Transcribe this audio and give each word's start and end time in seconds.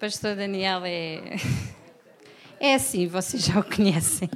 Pastor 0.00 0.34
Daniel 0.34 0.82
é. 0.86 1.36
É 2.58 2.74
assim, 2.74 3.06
vocês 3.06 3.42
já 3.42 3.58
o 3.58 3.64
conhecem. 3.64 4.28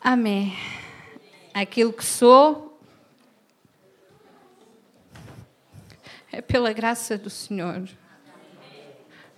Amém. 0.00 0.54
Aquilo 1.52 1.92
que 1.92 2.04
sou 2.04 2.80
é 6.32 6.40
pela 6.40 6.72
graça 6.72 7.18
do 7.18 7.28
Senhor. 7.28 7.86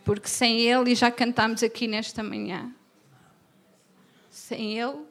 Porque 0.05 0.29
sem 0.29 0.61
Ele, 0.61 0.93
e 0.93 0.95
já 0.95 1.11
cantámos 1.11 1.65
aqui 1.65 1.89
nesta 1.89 2.23
manhã, 2.23 2.73
sem 4.31 4.79
Ele, 4.79 5.05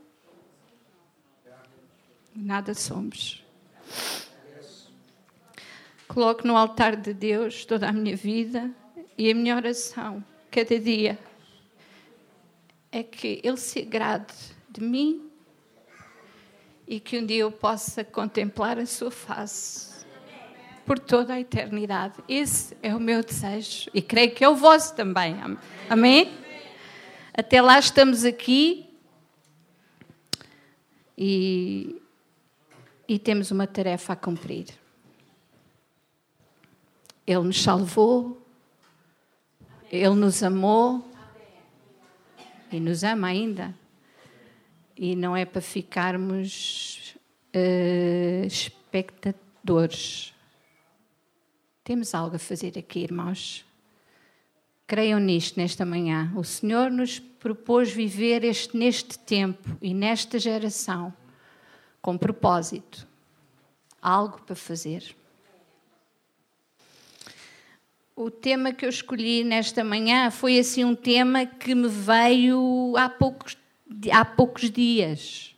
nada 2.34 2.74
somos. 2.74 3.47
Coloco 6.08 6.48
no 6.48 6.56
altar 6.56 6.96
de 6.96 7.14
Deus 7.14 7.66
toda 7.66 7.90
a 7.90 7.92
minha 7.92 8.16
vida 8.16 8.72
e 9.18 9.30
a 9.30 9.36
minha 9.36 9.56
oração, 9.56 10.24
cada 10.50 10.80
dia, 10.80 11.20
é 12.92 13.04
que 13.04 13.42
Ele 13.44 13.58
se 13.58 13.80
agrade 13.80 14.34
de 14.70 14.82
mim 14.82 15.30
e 16.88 17.00
que 17.00 17.20
um 17.20 17.26
dia 17.26 17.40
eu 17.40 17.52
possa 17.52 18.04
contemplar 18.04 18.80
a 18.80 18.86
Sua 18.86 19.12
face 19.12 20.06
por 20.86 20.98
toda 20.98 21.34
a 21.34 21.40
eternidade. 21.40 22.16
Esse 22.30 22.78
é 22.82 22.96
o 22.96 23.00
meu 23.00 23.22
desejo 23.22 23.92
e 23.94 24.02
creio 24.02 24.32
que 24.32 24.44
é 24.44 24.48
o 24.48 24.56
vosso 24.56 24.96
também. 24.96 25.36
Amém? 25.90 26.32
Até 27.34 27.62
lá 27.62 27.78
estamos 27.78 28.24
aqui 28.24 28.90
e, 31.18 32.02
e 33.08 33.20
temos 33.20 33.52
uma 33.52 33.68
tarefa 33.68 34.14
a 34.14 34.16
cumprir. 34.16 34.68
Ele 37.28 37.44
nos 37.44 37.62
salvou, 37.62 38.42
Ele 39.92 40.16
nos 40.16 40.42
amou 40.42 41.06
e 42.72 42.80
nos 42.80 43.04
ama 43.04 43.28
ainda. 43.28 43.76
E 44.96 45.14
não 45.14 45.36
é 45.36 45.44
para 45.44 45.62
ficarmos 45.62 47.16
uh, 47.54 48.48
espectadores. 48.48 50.34
Temos 51.84 52.16
algo 52.16 52.38
a 52.38 52.40
fazer 52.40 52.78
aqui, 52.80 53.02
irmãos. 53.02 53.66
Creiam 54.88 55.20
nisto 55.20 55.60
nesta 55.60 55.86
manhã. 55.86 56.32
O 56.34 56.46
Senhor 56.46 56.90
nos 56.90 57.20
propôs 57.20 57.92
viver 57.92 58.46
este, 58.46 58.76
neste 58.78 59.20
tempo 59.20 59.78
e 59.82 59.94
nesta 59.94 60.40
geração 60.40 61.14
com 62.02 62.18
propósito. 62.18 63.06
Algo 64.02 64.42
para 64.44 64.56
fazer. 64.56 65.17
O 68.20 68.32
tema 68.32 68.74
que 68.74 68.84
eu 68.84 68.90
escolhi 68.90 69.44
nesta 69.44 69.84
manhã 69.84 70.32
foi 70.32 70.58
assim 70.58 70.84
um 70.84 70.96
tema 70.96 71.46
que 71.46 71.76
me 71.76 71.88
veio 71.88 72.96
há 72.98 73.08
poucos, 73.08 73.56
há 74.12 74.26
poucos 74.26 74.72
dias. 74.72 75.56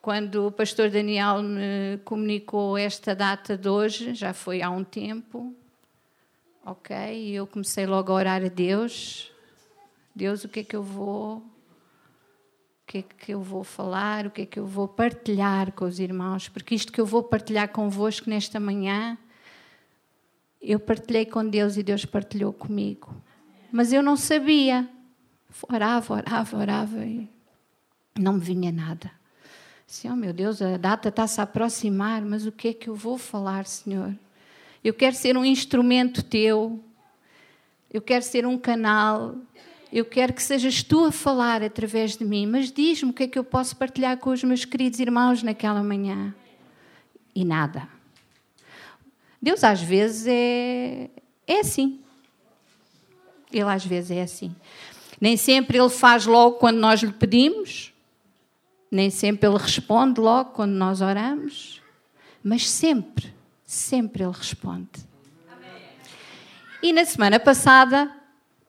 Quando 0.00 0.46
o 0.46 0.50
pastor 0.50 0.88
Daniel 0.88 1.42
me 1.42 1.98
comunicou 2.02 2.78
esta 2.78 3.14
data 3.14 3.58
de 3.58 3.68
hoje, 3.68 4.14
já 4.14 4.32
foi 4.32 4.62
há 4.62 4.70
um 4.70 4.82
tempo, 4.82 5.54
ok? 6.64 6.96
E 6.96 7.34
eu 7.34 7.46
comecei 7.46 7.84
logo 7.84 8.10
a 8.10 8.14
orar 8.14 8.42
a 8.42 8.48
Deus. 8.48 9.30
Deus, 10.14 10.44
o 10.44 10.48
que 10.48 10.60
é 10.60 10.64
que 10.64 10.76
eu 10.76 10.82
vou 10.82 11.36
o 11.36 11.44
que 12.86 12.98
é 12.98 13.02
que 13.02 13.34
eu 13.34 13.42
vou 13.42 13.62
falar, 13.62 14.26
o 14.26 14.30
que 14.30 14.40
é 14.40 14.46
que 14.46 14.58
eu 14.58 14.66
vou 14.66 14.88
partilhar 14.88 15.72
com 15.72 15.84
os 15.84 16.00
irmãos, 16.00 16.48
porque 16.48 16.74
isto 16.74 16.90
que 16.90 16.98
eu 17.02 17.04
vou 17.04 17.22
partilhar 17.22 17.68
convosco 17.68 18.30
nesta 18.30 18.58
manhã 18.58 19.18
eu 20.60 20.80
partilhei 20.80 21.24
com 21.24 21.46
Deus 21.48 21.76
e 21.76 21.82
Deus 21.82 22.04
partilhou 22.04 22.52
comigo. 22.52 23.14
Mas 23.70 23.92
eu 23.92 24.02
não 24.02 24.16
sabia. 24.16 24.88
Orava, 25.68 26.14
orava, 26.14 26.56
orava 26.58 27.04
e 27.04 27.28
não 28.18 28.34
me 28.34 28.40
vinha 28.40 28.72
nada. 28.72 29.10
Assim, 29.88 30.10
oh 30.10 30.16
meu 30.16 30.32
Deus, 30.32 30.60
a 30.60 30.76
data 30.76 31.08
está-se 31.08 31.40
a 31.40 31.44
aproximar, 31.44 32.22
mas 32.22 32.46
o 32.46 32.52
que 32.52 32.68
é 32.68 32.72
que 32.74 32.88
eu 32.88 32.94
vou 32.94 33.16
falar, 33.16 33.64
Senhor? 33.64 34.14
Eu 34.84 34.92
quero 34.92 35.16
ser 35.16 35.36
um 35.36 35.44
instrumento 35.44 36.22
teu, 36.22 36.82
eu 37.90 38.02
quero 38.02 38.22
ser 38.22 38.46
um 38.46 38.58
canal, 38.58 39.34
eu 39.90 40.04
quero 40.04 40.34
que 40.34 40.42
sejas 40.42 40.82
tu 40.82 41.06
a 41.06 41.12
falar 41.12 41.62
através 41.62 42.16
de 42.16 42.24
mim, 42.24 42.46
mas 42.46 42.70
diz-me 42.70 43.10
o 43.10 43.12
que 43.14 43.22
é 43.22 43.28
que 43.28 43.38
eu 43.38 43.44
posso 43.44 43.76
partilhar 43.76 44.18
com 44.18 44.30
os 44.30 44.44
meus 44.44 44.64
queridos 44.64 45.00
irmãos 45.00 45.42
naquela 45.42 45.82
manhã. 45.82 46.34
E 47.34 47.44
nada. 47.44 47.88
Deus 49.40 49.62
às 49.62 49.80
vezes 49.80 50.26
é, 50.26 51.10
é 51.46 51.60
assim. 51.60 52.00
Ele 53.52 53.68
às 53.68 53.84
vezes 53.84 54.10
é 54.10 54.22
assim. 54.22 54.54
Nem 55.20 55.36
sempre 55.36 55.78
ele 55.78 55.88
faz 55.88 56.26
logo 56.26 56.56
quando 56.56 56.78
nós 56.78 57.02
lhe 57.02 57.12
pedimos, 57.12 57.92
nem 58.90 59.10
sempre 59.10 59.48
ele 59.48 59.58
responde 59.58 60.20
logo 60.20 60.50
quando 60.50 60.72
nós 60.72 61.00
oramos, 61.00 61.82
mas 62.42 62.68
sempre, 62.68 63.32
sempre 63.64 64.22
ele 64.22 64.32
responde. 64.32 65.08
E 66.82 66.92
na 66.92 67.04
semana 67.04 67.40
passada, 67.40 68.14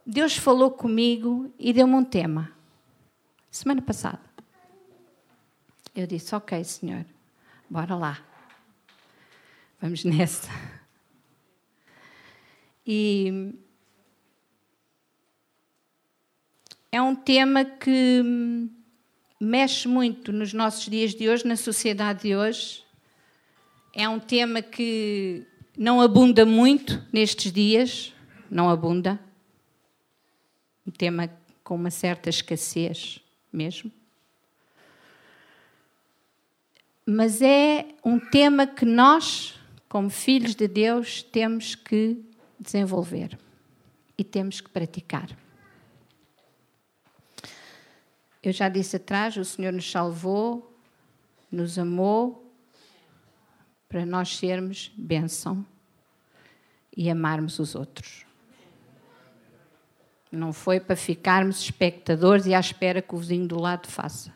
Deus 0.06 0.36
falou 0.36 0.72
comigo 0.72 1.54
e 1.60 1.72
deu-me 1.72 1.94
um 1.94 2.04
tema. 2.04 2.52
Semana 3.52 3.82
passada. 3.82 4.22
Eu 5.96 6.08
disse: 6.08 6.34
Ok, 6.34 6.64
Senhor, 6.64 7.06
bora 7.70 7.96
lá. 7.96 8.29
Vamos 9.82 10.04
nessa. 10.04 10.50
E 12.86 13.54
é 16.92 17.02
um 17.02 17.16
tema 17.16 17.64
que 17.64 18.22
mexe 19.40 19.88
muito 19.88 20.34
nos 20.34 20.52
nossos 20.52 20.86
dias 20.86 21.16
de 21.16 21.30
hoje, 21.30 21.48
na 21.48 21.56
sociedade 21.56 22.24
de 22.24 22.36
hoje. 22.36 22.84
É 23.94 24.10
um 24.10 24.20
tema 24.20 24.62
que 24.62 25.46
não 25.78 26.02
abunda 26.02 26.46
muito 26.46 27.02
nestes 27.14 27.50
dias, 27.50 28.14
não 28.52 28.70
abunda. 28.70 29.18
Um 30.86 30.92
tema 30.92 31.32
com 31.64 31.76
uma 31.76 31.90
certa 31.90 32.30
escassez 32.30 33.22
mesmo. 33.54 33.90
Mas 37.06 37.42
é 37.42 37.96
um 38.04 38.20
tema 38.20 38.68
que 38.68 38.84
nós 38.84 39.58
como 39.90 40.10
filhos 40.10 40.54
de 40.54 40.68
Deus, 40.68 41.24
temos 41.24 41.74
que 41.74 42.24
desenvolver 42.60 43.38
e 44.16 44.24
temos 44.24 44.62
que 44.62 44.70
praticar. 44.70 45.36
Eu 48.42 48.54
já 48.54 48.70
disse 48.70 48.96
atrás, 48.96 49.36
o 49.36 49.44
Senhor 49.44 49.74
nos 49.74 49.90
salvou, 49.90 50.72
nos 51.52 51.78
amou 51.78 52.54
para 53.90 54.06
nós 54.06 54.38
sermos 54.38 54.92
bênção 54.96 55.66
e 56.96 57.10
amarmos 57.10 57.58
os 57.60 57.74
outros. 57.76 58.26
Não 60.32 60.54
foi 60.54 60.80
para 60.80 60.96
ficarmos 60.96 61.60
espectadores 61.62 62.46
e 62.46 62.54
à 62.54 62.60
espera 62.60 63.02
que 63.02 63.16
o 63.16 63.18
vizinho 63.18 63.48
do 63.48 63.60
lado 63.60 63.88
faça, 63.88 64.32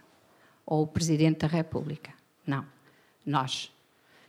ou 0.65 0.81
o 0.81 0.87
Presidente 0.87 1.39
da 1.39 1.47
República. 1.47 2.11
Não. 2.47 2.65
Nós, 3.23 3.71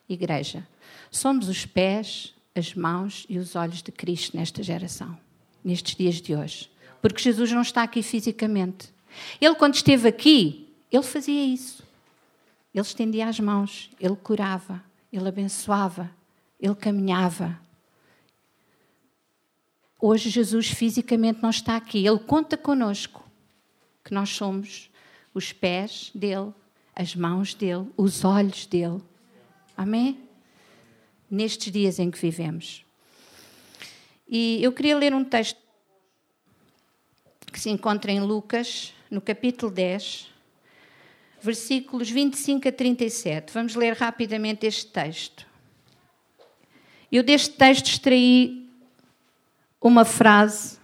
Igreja, 0.09 0.66
Somos 1.15 1.48
os 1.48 1.65
pés, 1.65 2.34
as 2.56 2.75
mãos 2.75 3.25
e 3.28 3.38
os 3.38 3.54
olhos 3.54 3.81
de 3.81 3.92
Cristo 3.92 4.37
nesta 4.37 4.65
geração, 4.65 5.16
nestes 5.62 5.94
dias 5.94 6.20
de 6.20 6.34
hoje. 6.34 6.69
Porque 7.00 7.22
Jesus 7.22 7.53
não 7.53 7.62
está 7.62 7.84
aqui 7.84 8.03
fisicamente. 8.03 8.93
Ele, 9.41 9.54
quando 9.54 9.75
esteve 9.75 10.09
aqui, 10.09 10.69
ele 10.91 11.04
fazia 11.04 11.44
isso. 11.44 11.84
Ele 12.75 12.82
estendia 12.82 13.28
as 13.28 13.38
mãos, 13.38 13.91
ele 14.00 14.16
curava, 14.16 14.82
ele 15.12 15.28
abençoava, 15.28 16.10
ele 16.60 16.75
caminhava. 16.75 17.56
Hoje 20.00 20.31
Jesus 20.31 20.69
fisicamente 20.69 21.40
não 21.40 21.50
está 21.50 21.76
aqui. 21.76 22.05
Ele 22.05 22.19
conta 22.19 22.56
conosco 22.56 23.25
que 24.05 24.12
nós 24.12 24.31
somos 24.31 24.90
os 25.32 25.52
pés 25.52 26.11
dele, 26.12 26.52
as 26.93 27.14
mãos 27.14 27.55
dele, 27.55 27.87
os 27.96 28.25
olhos 28.25 28.67
dele. 28.67 29.00
Amém? 29.76 30.25
nestes 31.35 31.73
dias 31.73 31.99
em 31.99 32.11
que 32.11 32.19
vivemos. 32.19 32.85
E 34.29 34.62
eu 34.62 34.73
queria 34.73 34.97
ler 34.97 35.12
um 35.12 35.25
texto 35.25 35.59
que 37.53 37.59
se 37.59 37.71
encontra 37.71 38.11
em 38.11 38.21
Lucas, 38.21 38.93
no 39.11 39.21
capítulo 39.21 39.71
10, 39.71 40.29
versículos 41.41 42.11
25 42.11 42.69
a 42.69 42.73
37. 42.73 43.53
Vamos 43.53 43.75
ler 43.75 43.94
rapidamente 43.94 44.67
este 44.67 44.87
texto. 44.87 45.47
Eu 47.12 47.23
deste 47.23 47.50
texto 47.50 47.87
extraí 47.87 48.69
uma 49.81 50.05
frase, 50.05 50.79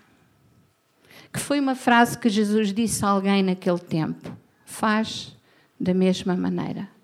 que 1.32 1.40
foi 1.40 1.58
uma 1.58 1.74
frase 1.74 2.18
que 2.18 2.28
Jesus 2.28 2.72
disse 2.72 3.04
a 3.04 3.08
alguém 3.08 3.42
naquele 3.42 3.78
tempo: 3.78 4.36
Faz 4.64 5.34
da 5.78 5.94
mesma 5.94 6.36
maneira. 6.36 6.99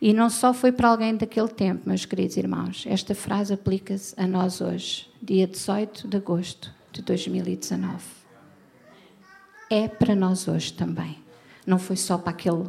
E 0.00 0.12
não 0.14 0.30
só 0.30 0.54
foi 0.54 0.70
para 0.70 0.88
alguém 0.88 1.16
daquele 1.16 1.48
tempo, 1.48 1.88
meus 1.88 2.04
queridos 2.04 2.36
irmãos, 2.36 2.84
esta 2.86 3.14
frase 3.16 3.52
aplica-se 3.52 4.14
a 4.16 4.26
nós 4.26 4.60
hoje. 4.60 5.08
dia 5.20 5.46
18 5.46 6.06
de 6.06 6.16
agosto 6.16 6.72
de 6.92 7.02
2019. 7.02 7.96
É 9.68 9.88
para 9.88 10.14
nós 10.14 10.46
hoje 10.46 10.72
também. 10.72 11.18
Não 11.66 11.80
foi 11.80 11.96
só 11.96 12.16
para 12.16 12.30
aquele, 12.30 12.64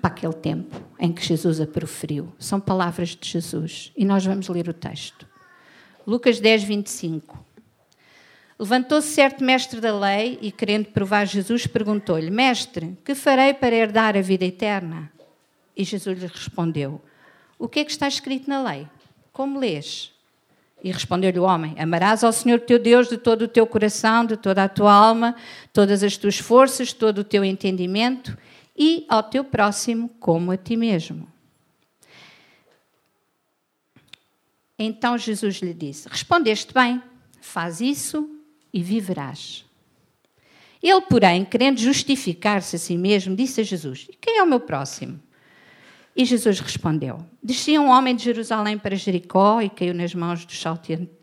para 0.00 0.10
aquele 0.10 0.34
tempo 0.34 0.82
em 0.98 1.12
que 1.12 1.24
Jesus 1.24 1.60
a 1.60 1.66
proferiu. 1.66 2.32
São 2.40 2.60
palavras 2.60 3.10
de 3.10 3.28
Jesus. 3.28 3.92
E 3.96 4.04
nós 4.04 4.24
vamos 4.26 4.48
ler 4.48 4.68
o 4.68 4.74
texto. 4.74 5.26
Lucas 6.04 6.40
10, 6.40 6.64
25. 6.64 7.38
Levantou-se 8.58 9.08
certo 9.08 9.42
mestre 9.42 9.80
da 9.80 9.96
lei 9.96 10.38
e, 10.42 10.50
querendo 10.52 10.86
provar 10.86 11.24
Jesus, 11.24 11.66
perguntou-lhe: 11.66 12.30
Mestre, 12.30 12.98
que 13.04 13.14
farei 13.14 13.54
para 13.54 13.74
herdar 13.74 14.16
a 14.16 14.20
vida 14.20 14.44
eterna? 14.44 15.10
E 15.76 15.84
Jesus 15.84 16.18
lhe 16.18 16.26
respondeu: 16.26 17.00
O 17.58 17.68
que 17.68 17.80
é 17.80 17.84
que 17.84 17.90
está 17.90 18.08
escrito 18.08 18.48
na 18.48 18.62
lei? 18.62 18.88
Como 19.32 19.58
lês? 19.58 20.12
E 20.82 20.90
respondeu-lhe 20.90 21.38
o 21.38 21.44
homem: 21.44 21.74
Amarás 21.78 22.24
ao 22.24 22.32
Senhor 22.32 22.60
teu 22.60 22.78
Deus 22.78 23.08
de 23.08 23.16
todo 23.16 23.42
o 23.42 23.48
teu 23.48 23.66
coração, 23.66 24.26
de 24.26 24.36
toda 24.36 24.64
a 24.64 24.68
tua 24.68 24.92
alma, 24.92 25.36
todas 25.72 26.02
as 26.02 26.16
tuas 26.16 26.38
forças, 26.38 26.92
todo 26.92 27.18
o 27.18 27.24
teu 27.24 27.44
entendimento 27.44 28.36
e 28.76 29.06
ao 29.08 29.22
teu 29.22 29.44
próximo 29.44 30.08
como 30.20 30.50
a 30.50 30.56
ti 30.56 30.76
mesmo. 30.76 31.28
Então 34.78 35.16
Jesus 35.16 35.56
lhe 35.56 35.72
disse: 35.72 36.08
Respondeste 36.08 36.74
bem, 36.74 37.00
faz 37.40 37.80
isso 37.80 38.28
e 38.72 38.82
viverás. 38.82 39.64
Ele, 40.82 41.00
porém, 41.02 41.44
querendo 41.44 41.78
justificar-se 41.78 42.74
a 42.74 42.78
si 42.78 42.98
mesmo, 42.98 43.36
disse 43.36 43.60
a 43.60 43.64
Jesus: 43.64 44.08
quem 44.20 44.38
é 44.38 44.42
o 44.42 44.46
meu 44.46 44.58
próximo? 44.58 45.20
E 46.14 46.24
Jesus 46.24 46.60
respondeu: 46.60 47.18
Descia 47.42 47.80
um 47.80 47.88
homem 47.88 48.14
de 48.14 48.24
Jerusalém 48.24 48.78
para 48.78 48.94
Jericó 48.94 49.60
e 49.62 49.70
caiu 49.70 49.94
nas 49.94 50.14
mãos 50.14 50.44
dos 50.44 50.62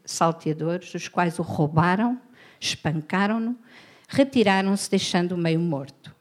salteadores, 0.06 0.94
os 0.94 1.08
quais 1.08 1.38
o 1.38 1.44
roubaram, 1.44 2.20
espancaram-no, 2.60 3.56
retiraram-se, 4.08 4.90
deixando-o 4.90 5.38
meio 5.38 5.60
morto. 5.60 6.16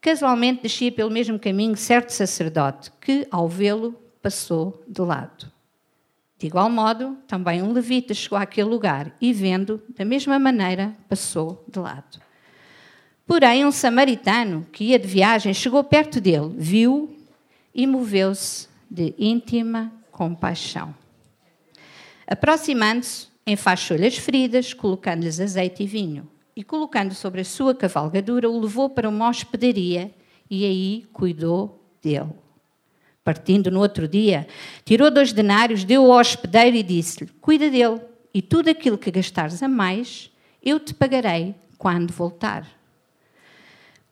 Casualmente 0.00 0.62
descia 0.62 0.92
pelo 0.92 1.10
mesmo 1.10 1.38
caminho 1.38 1.76
certo 1.76 2.10
sacerdote, 2.10 2.92
que, 3.00 3.26
ao 3.30 3.48
vê-lo, 3.48 3.94
passou 4.20 4.84
de 4.86 5.00
lado. 5.00 5.50
De 6.38 6.48
igual 6.48 6.68
modo, 6.68 7.16
também 7.28 7.62
um 7.62 7.72
levita 7.72 8.12
chegou 8.12 8.36
àquele 8.36 8.68
lugar 8.68 9.14
e, 9.20 9.32
vendo, 9.32 9.80
da 9.96 10.04
mesma 10.04 10.40
maneira, 10.40 10.94
passou 11.08 11.64
de 11.68 11.78
lado. 11.78 12.20
Porém, 13.24 13.64
um 13.64 13.70
samaritano 13.70 14.66
que 14.72 14.86
ia 14.86 14.98
de 14.98 15.06
viagem 15.06 15.54
chegou 15.54 15.84
perto 15.84 16.20
dele, 16.20 16.52
viu 16.58 17.16
e 17.74 17.86
moveu-se 17.86 18.68
de 18.90 19.14
íntima 19.18 19.92
compaixão. 20.10 20.94
Aproximando-se, 22.26 23.28
enfaixou-lhe 23.46 24.06
as 24.06 24.16
feridas, 24.16 24.72
colocando-lhes 24.72 25.40
azeite 25.40 25.82
e 25.82 25.86
vinho, 25.86 26.28
e 26.54 26.62
colocando 26.62 27.14
sobre 27.14 27.40
a 27.40 27.44
sua 27.44 27.74
cavalgadura, 27.74 28.48
o 28.48 28.60
levou 28.60 28.90
para 28.90 29.08
uma 29.08 29.28
hospedaria 29.28 30.12
e 30.50 30.64
aí 30.64 31.06
cuidou 31.12 31.82
dele. 32.02 32.30
Partindo 33.24 33.70
no 33.70 33.80
outro 33.80 34.08
dia, 34.08 34.46
tirou 34.84 35.10
dois 35.10 35.32
denários, 35.32 35.84
deu 35.84 36.10
ao 36.10 36.18
hospedeiro 36.18 36.76
e 36.76 36.82
disse-lhe: 36.82 37.30
Cuida 37.40 37.70
dele, 37.70 38.00
e 38.34 38.42
tudo 38.42 38.68
aquilo 38.68 38.98
que 38.98 39.10
gastares 39.10 39.62
a 39.62 39.68
mais, 39.68 40.30
eu 40.62 40.80
te 40.80 40.92
pagarei 40.92 41.54
quando 41.78 42.12
voltar. 42.12 42.66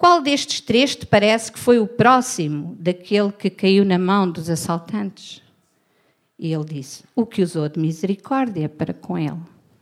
Qual 0.01 0.23
destes 0.23 0.63
três 0.63 0.97
te 0.97 1.05
parece 1.05 1.53
que 1.53 1.59
foi 1.59 1.79
o 1.79 1.87
próximo 1.87 2.75
daquele 2.81 3.31
que 3.31 3.51
caiu 3.51 3.85
na 3.85 3.99
mão 3.99 4.31
dos 4.31 4.49
assaltantes? 4.49 5.43
E 6.39 6.55
ele 6.55 6.65
disse: 6.65 7.05
O 7.15 7.27
que 7.27 7.43
usou 7.43 7.69
de 7.69 7.79
misericórdia 7.79 8.67
para 8.67 8.95
com 8.95 9.19
ele. 9.19 9.37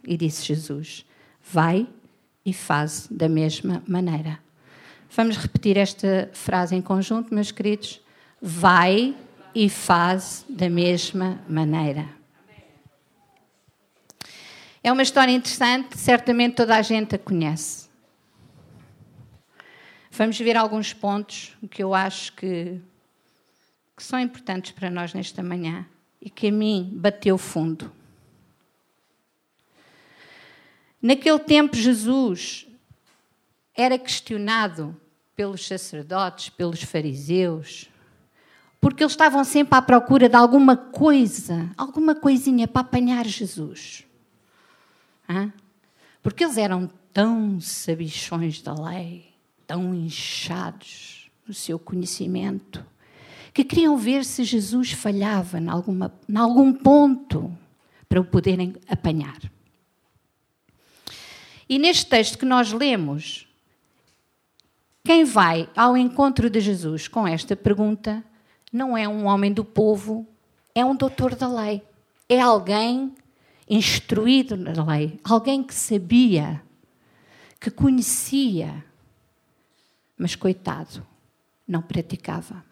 E 0.04 0.16
disse 0.16 0.44
Jesus: 0.44 1.06
Vai 1.40 1.86
e 2.44 2.52
faz 2.52 3.06
da 3.08 3.28
mesma 3.28 3.80
maneira. 3.86 4.40
Vamos 5.08 5.36
repetir 5.36 5.76
esta 5.76 6.28
frase 6.32 6.74
em 6.74 6.82
conjunto, 6.82 7.32
meus 7.32 7.52
queridos? 7.52 8.00
Vai 8.42 9.14
e 9.54 9.68
faz 9.68 10.44
da 10.48 10.68
mesma 10.68 11.40
maneira. 11.48 12.08
É 14.82 14.90
uma 14.90 15.04
história 15.04 15.30
interessante, 15.30 15.96
certamente 15.96 16.56
toda 16.56 16.74
a 16.74 16.82
gente 16.82 17.14
a 17.14 17.18
conhece. 17.20 17.87
Vamos 20.18 20.36
ver 20.36 20.56
alguns 20.56 20.92
pontos 20.92 21.56
que 21.70 21.80
eu 21.80 21.94
acho 21.94 22.32
que, 22.32 22.80
que 23.96 24.02
são 24.02 24.18
importantes 24.18 24.72
para 24.72 24.90
nós 24.90 25.14
nesta 25.14 25.44
manhã 25.44 25.86
e 26.20 26.28
que 26.28 26.48
a 26.48 26.50
mim 26.50 26.90
bateu 26.92 27.38
fundo. 27.38 27.92
Naquele 31.00 31.38
tempo, 31.38 31.76
Jesus 31.76 32.66
era 33.76 33.96
questionado 33.96 35.00
pelos 35.36 35.64
sacerdotes, 35.64 36.48
pelos 36.48 36.82
fariseus, 36.82 37.88
porque 38.80 39.04
eles 39.04 39.12
estavam 39.12 39.44
sempre 39.44 39.78
à 39.78 39.80
procura 39.80 40.28
de 40.28 40.34
alguma 40.34 40.76
coisa, 40.76 41.70
alguma 41.76 42.16
coisinha 42.16 42.66
para 42.66 42.80
apanhar 42.80 43.24
Jesus. 43.24 44.04
Porque 46.20 46.42
eles 46.42 46.56
eram 46.56 46.90
tão 47.12 47.60
sabichões 47.60 48.60
da 48.60 48.74
lei 48.74 49.27
tão 49.68 49.94
inchados 49.94 51.30
no 51.46 51.52
seu 51.52 51.78
conhecimento 51.78 52.84
que 53.52 53.62
queriam 53.62 53.98
ver 53.98 54.24
se 54.24 54.42
Jesus 54.42 54.92
falhava 54.92 55.58
em, 55.58 55.68
algum 55.68 56.72
ponto 56.72 57.54
para 58.08 58.20
o 58.20 58.24
poderem 58.24 58.74
apanhar. 58.88 59.38
E 61.68 61.78
neste 61.78 62.06
texto 62.06 62.38
que 62.38 62.46
nós 62.46 62.72
lemos, 62.72 63.46
quem 65.04 65.22
vai 65.24 65.68
ao 65.76 65.98
encontro 65.98 66.48
de 66.48 66.60
Jesus 66.60 67.06
com 67.06 67.28
esta 67.28 67.54
pergunta 67.54 68.24
não 68.72 68.96
é 68.96 69.06
um 69.06 69.26
homem 69.26 69.52
do 69.52 69.64
povo, 69.64 70.26
é 70.74 70.82
um 70.82 70.96
doutor 70.96 71.34
da 71.34 71.46
lei. 71.46 71.82
É 72.26 72.40
alguém 72.40 73.14
instruído 73.68 74.56
na 74.56 74.82
lei, 74.84 75.20
alguém 75.22 75.62
que 75.62 75.74
sabia, 75.74 76.62
que 77.60 77.70
conhecia 77.70 78.87
mas 80.18 80.34
coitado, 80.34 81.06
não 81.66 81.80
praticava. 81.80 82.64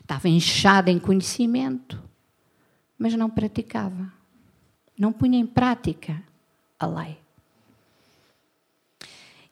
Estava 0.00 0.28
inchado 0.28 0.90
em 0.90 0.98
conhecimento, 0.98 2.02
mas 2.98 3.14
não 3.14 3.28
praticava. 3.28 4.12
Não 4.98 5.12
punha 5.12 5.38
em 5.38 5.46
prática 5.46 6.22
a 6.78 6.86
lei. 6.86 7.18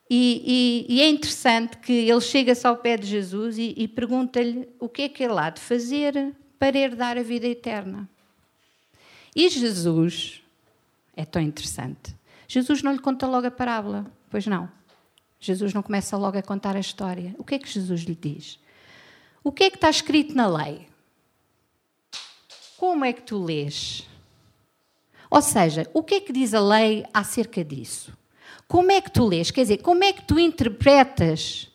E, 0.09 0.87
e, 0.89 0.95
e 0.95 1.01
é 1.01 1.09
interessante 1.09 1.77
que 1.79 1.93
ele 1.93 2.21
chega-se 2.21 2.67
ao 2.67 2.77
pé 2.77 2.97
de 2.97 3.07
Jesus 3.07 3.59
e, 3.59 3.75
e 3.77 3.89
pergunta-lhe 3.89 4.69
o 4.79 4.89
que 4.89 5.03
é 5.03 5.09
que 5.09 5.23
ele 5.23 5.39
há 5.39 5.51
de 5.51 5.61
fazer 5.61 6.35
para 6.59 6.79
herdar 6.79 7.19
a 7.19 7.23
vida 7.23 7.47
eterna. 7.47 8.09
E 9.35 9.49
Jesus, 9.49 10.43
é 11.17 11.25
tão 11.25 11.43
interessante, 11.43 12.15
Jesus 12.47 12.83
não 12.83 12.93
lhe 12.93 13.01
conta 13.01 13.27
logo 13.27 13.47
a 13.47 13.51
parábola, 13.51 14.07
pois 14.31 14.47
não. 14.47 14.71
Jesus 15.45 15.75
não 15.75 15.83
começa 15.83 16.17
logo 16.17 16.39
a 16.39 16.43
contar 16.43 16.75
a 16.75 16.81
história. 16.81 17.35
O 17.37 17.45
que 17.45 17.57
é 17.57 17.59
que 17.59 17.69
Jesus 17.69 18.01
lhe 18.01 18.15
diz? 18.15 18.59
O 19.43 19.53
que 19.53 19.65
é 19.65 19.71
que 19.71 19.77
está 19.77 19.91
escrito 19.91 20.35
na 20.35 20.47
lei? 20.47 20.89
Como 22.79 23.05
é 23.05 23.13
que 23.13 23.21
tu 23.21 23.45
lês? 23.45 24.09
Ou 25.31 25.43
seja, 25.43 25.87
o 25.93 26.03
que 26.03 26.15
é 26.15 26.21
que 26.21 26.33
diz 26.33 26.55
a 26.55 26.61
lei 26.61 27.05
acerca 27.13 27.63
disso? 27.63 28.17
Como 28.67 28.91
é 28.91 29.03
que 29.03 29.11
tu 29.11 29.27
lês? 29.27 29.51
Quer 29.51 29.61
dizer, 29.61 29.83
como 29.83 30.03
é 30.03 30.15
que 30.15 30.23
tu 30.23 30.39
interpretas 30.39 31.69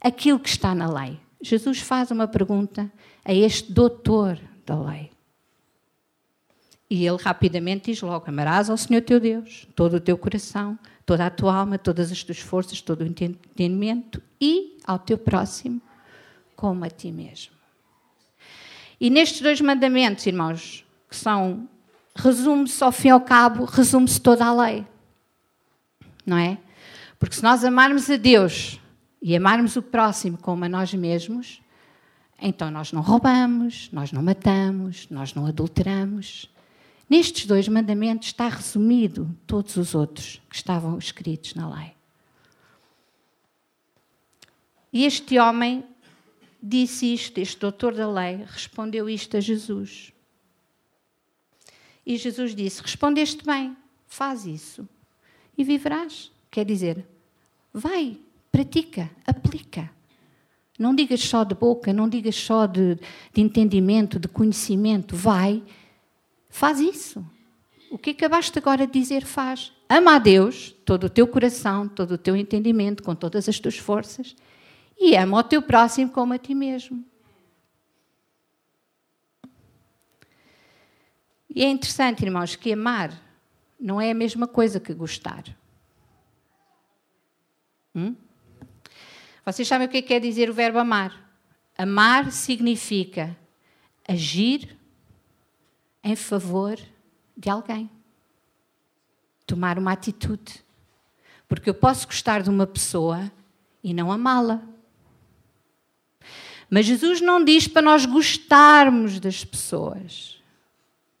aquilo 0.00 0.40
que 0.40 0.48
está 0.48 0.74
na 0.74 0.92
lei? 0.92 1.20
Jesus 1.40 1.78
faz 1.78 2.10
uma 2.10 2.26
pergunta 2.26 2.90
a 3.24 3.32
este 3.32 3.72
doutor 3.72 4.36
da 4.66 4.76
lei. 4.80 5.11
E 6.92 7.06
ele 7.06 7.16
rapidamente 7.16 7.90
diz 7.90 8.02
logo: 8.02 8.26
Amarás 8.28 8.68
ao 8.68 8.76
Senhor 8.76 9.00
teu 9.00 9.18
Deus, 9.18 9.66
todo 9.74 9.94
o 9.94 10.00
teu 10.00 10.18
coração, 10.18 10.78
toda 11.06 11.24
a 11.24 11.30
tua 11.30 11.54
alma, 11.54 11.78
todas 11.78 12.12
as 12.12 12.22
tuas 12.22 12.38
forças, 12.38 12.82
todo 12.82 13.00
o 13.00 13.06
entendimento 13.06 14.22
e 14.38 14.76
ao 14.84 14.98
teu 14.98 15.16
próximo 15.16 15.80
como 16.54 16.84
a 16.84 16.90
ti 16.90 17.10
mesmo. 17.10 17.54
E 19.00 19.08
nestes 19.08 19.40
dois 19.40 19.58
mandamentos, 19.62 20.26
irmãos, 20.26 20.84
que 21.08 21.16
são, 21.16 21.66
resume-se 22.14 22.84
ao 22.84 22.92
fim 22.92 23.08
e 23.08 23.12
ao 23.12 23.22
cabo, 23.22 23.64
resume-se 23.64 24.20
toda 24.20 24.44
a 24.44 24.52
lei. 24.52 24.86
Não 26.26 26.36
é? 26.36 26.58
Porque 27.18 27.36
se 27.36 27.42
nós 27.42 27.64
amarmos 27.64 28.10
a 28.10 28.18
Deus 28.18 28.78
e 29.22 29.34
amarmos 29.34 29.76
o 29.76 29.82
próximo 29.82 30.36
como 30.36 30.66
a 30.66 30.68
nós 30.68 30.92
mesmos, 30.92 31.62
então 32.38 32.70
nós 32.70 32.92
não 32.92 33.00
roubamos, 33.00 33.88
nós 33.90 34.12
não 34.12 34.22
matamos, 34.22 35.08
nós 35.08 35.32
não 35.32 35.46
adulteramos, 35.46 36.52
Nestes 37.12 37.44
dois 37.44 37.68
mandamentos 37.68 38.28
está 38.28 38.48
resumido 38.48 39.36
todos 39.46 39.76
os 39.76 39.94
outros 39.94 40.40
que 40.48 40.56
estavam 40.56 40.96
escritos 40.96 41.54
na 41.54 41.68
lei. 41.68 41.92
E 44.90 45.04
este 45.04 45.38
homem 45.38 45.84
disse 46.62 47.12
isto, 47.12 47.36
este 47.36 47.58
doutor 47.58 47.94
da 47.94 48.10
lei, 48.10 48.36
respondeu 48.46 49.10
isto 49.10 49.36
a 49.36 49.40
Jesus. 49.40 50.10
E 52.06 52.16
Jesus 52.16 52.54
disse: 52.54 52.80
Respondeste 52.80 53.44
bem, 53.44 53.76
faz 54.06 54.46
isso 54.46 54.88
e 55.58 55.62
viverás. 55.62 56.32
Quer 56.50 56.64
dizer, 56.64 57.06
vai, 57.74 58.18
pratica, 58.50 59.10
aplica. 59.26 59.90
Não 60.78 60.94
digas 60.94 61.20
só 61.20 61.44
de 61.44 61.54
boca, 61.54 61.92
não 61.92 62.08
digas 62.08 62.36
só 62.36 62.64
de, 62.64 62.94
de 63.34 63.42
entendimento, 63.42 64.18
de 64.18 64.28
conhecimento. 64.28 65.14
Vai, 65.14 65.62
faz 66.52 66.78
isso. 66.78 67.24
O 67.90 67.98
que 67.98 68.10
acabaste 68.10 68.56
agora 68.58 68.86
de 68.86 68.92
dizer, 68.92 69.24
faz. 69.24 69.72
Ama 69.88 70.16
a 70.16 70.18
Deus, 70.18 70.72
todo 70.84 71.04
o 71.04 71.10
teu 71.10 71.26
coração, 71.26 71.88
todo 71.88 72.12
o 72.12 72.18
teu 72.18 72.36
entendimento, 72.36 73.02
com 73.02 73.14
todas 73.14 73.48
as 73.48 73.58
tuas 73.58 73.76
forças, 73.76 74.36
e 74.98 75.16
ama 75.16 75.38
o 75.38 75.42
teu 75.42 75.62
próximo 75.62 76.10
como 76.10 76.32
a 76.34 76.38
ti 76.38 76.54
mesmo. 76.54 77.04
E 81.54 81.64
é 81.64 81.68
interessante, 81.68 82.22
irmãos, 82.22 82.54
que 82.54 82.72
amar 82.72 83.20
não 83.80 84.00
é 84.00 84.10
a 84.10 84.14
mesma 84.14 84.46
coisa 84.46 84.78
que 84.78 84.94
gostar. 84.94 85.44
Hum? 87.94 88.14
Vocês 89.44 89.66
sabem 89.66 89.86
o 89.86 89.90
que 89.90 89.98
é 89.98 90.02
quer 90.02 90.20
dizer 90.20 90.48
o 90.48 90.54
verbo 90.54 90.78
amar? 90.78 91.30
Amar 91.76 92.30
significa 92.30 93.36
agir 94.06 94.81
em 96.02 96.16
favor 96.16 96.78
de 97.36 97.48
alguém. 97.48 97.90
Tomar 99.46 99.78
uma 99.78 99.92
atitude. 99.92 100.64
Porque 101.48 101.68
eu 101.68 101.74
posso 101.74 102.06
gostar 102.06 102.42
de 102.42 102.50
uma 102.50 102.66
pessoa 102.66 103.30
e 103.82 103.92
não 103.92 104.10
amá-la. 104.10 104.62
Mas 106.70 106.86
Jesus 106.86 107.20
não 107.20 107.44
diz 107.44 107.68
para 107.68 107.82
nós 107.82 108.06
gostarmos 108.06 109.20
das 109.20 109.44
pessoas. 109.44 110.40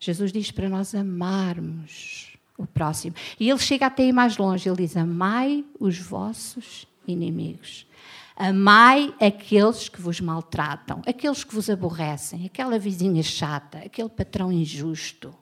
Jesus 0.00 0.32
diz 0.32 0.50
para 0.50 0.68
nós 0.68 0.94
amarmos 0.94 2.32
o 2.56 2.66
próximo. 2.66 3.14
E 3.38 3.50
ele 3.50 3.58
chega 3.58 3.86
até 3.86 4.04
ir 4.04 4.12
mais 4.12 4.36
longe. 4.38 4.68
Ele 4.68 4.78
diz: 4.78 4.96
Amai 4.96 5.64
os 5.78 5.98
vossos 5.98 6.86
inimigos. 7.06 7.86
Amai 8.34 9.14
aqueles 9.20 9.88
que 9.88 10.00
vos 10.00 10.20
maltratam, 10.20 11.02
aqueles 11.06 11.44
que 11.44 11.54
vos 11.54 11.68
aborrecem, 11.68 12.46
aquela 12.46 12.78
vizinha 12.78 13.22
chata, 13.22 13.78
aquele 13.78 14.08
patrão 14.08 14.50
injusto. 14.50 15.34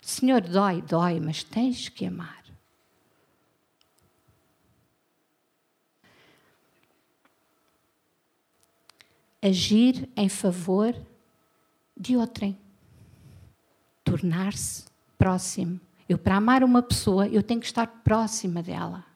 Senhor, 0.00 0.40
dói, 0.40 0.82
dói, 0.82 1.20
mas 1.20 1.44
tens 1.44 1.88
que 1.88 2.06
amar. 2.06 2.42
Agir 9.40 10.08
em 10.16 10.28
favor 10.28 10.94
de 11.96 12.16
outrem. 12.16 12.58
Tornar-se 14.04 14.84
próximo. 15.16 15.80
Eu, 16.08 16.18
para 16.18 16.36
amar 16.36 16.64
uma 16.64 16.82
pessoa, 16.82 17.28
eu 17.28 17.42
tenho 17.42 17.60
que 17.60 17.66
estar 17.66 17.86
próxima 17.86 18.62
dela. 18.62 19.11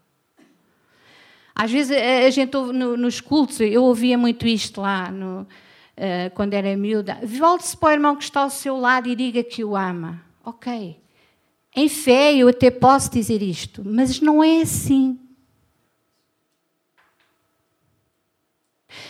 Às 1.59 1.73
vezes 1.73 1.97
a 1.97 2.29
gente 2.29 2.55
ouve 2.55 2.75
no, 2.75 2.99
nos 2.99 3.19
cultos, 3.19 3.61
eu 3.61 3.83
ouvia 3.83 4.19
muito 4.19 4.47
isto 4.47 4.83
lá 4.83 5.11
no, 5.11 5.41
uh, 5.41 6.31
quando 6.35 6.53
era 6.53 6.77
miúda. 6.77 7.19
Volte-se 7.23 7.75
para 7.75 7.89
o 7.89 7.93
irmão 7.93 8.15
que 8.15 8.25
está 8.25 8.43
ao 8.43 8.51
seu 8.51 8.77
lado 8.77 9.09
e 9.09 9.17
diga 9.17 9.43
que 9.43 9.65
o 9.65 9.75
ama. 9.75 10.21
Ok. 10.45 11.01
Em 11.75 11.89
fé 11.89 12.35
eu 12.37 12.49
até 12.49 12.71
posso 12.71 13.11
dizer 13.11 13.41
isto, 13.41 13.83
mas 13.83 14.21
não 14.21 14.45
é 14.45 14.61
assim. 14.61 15.19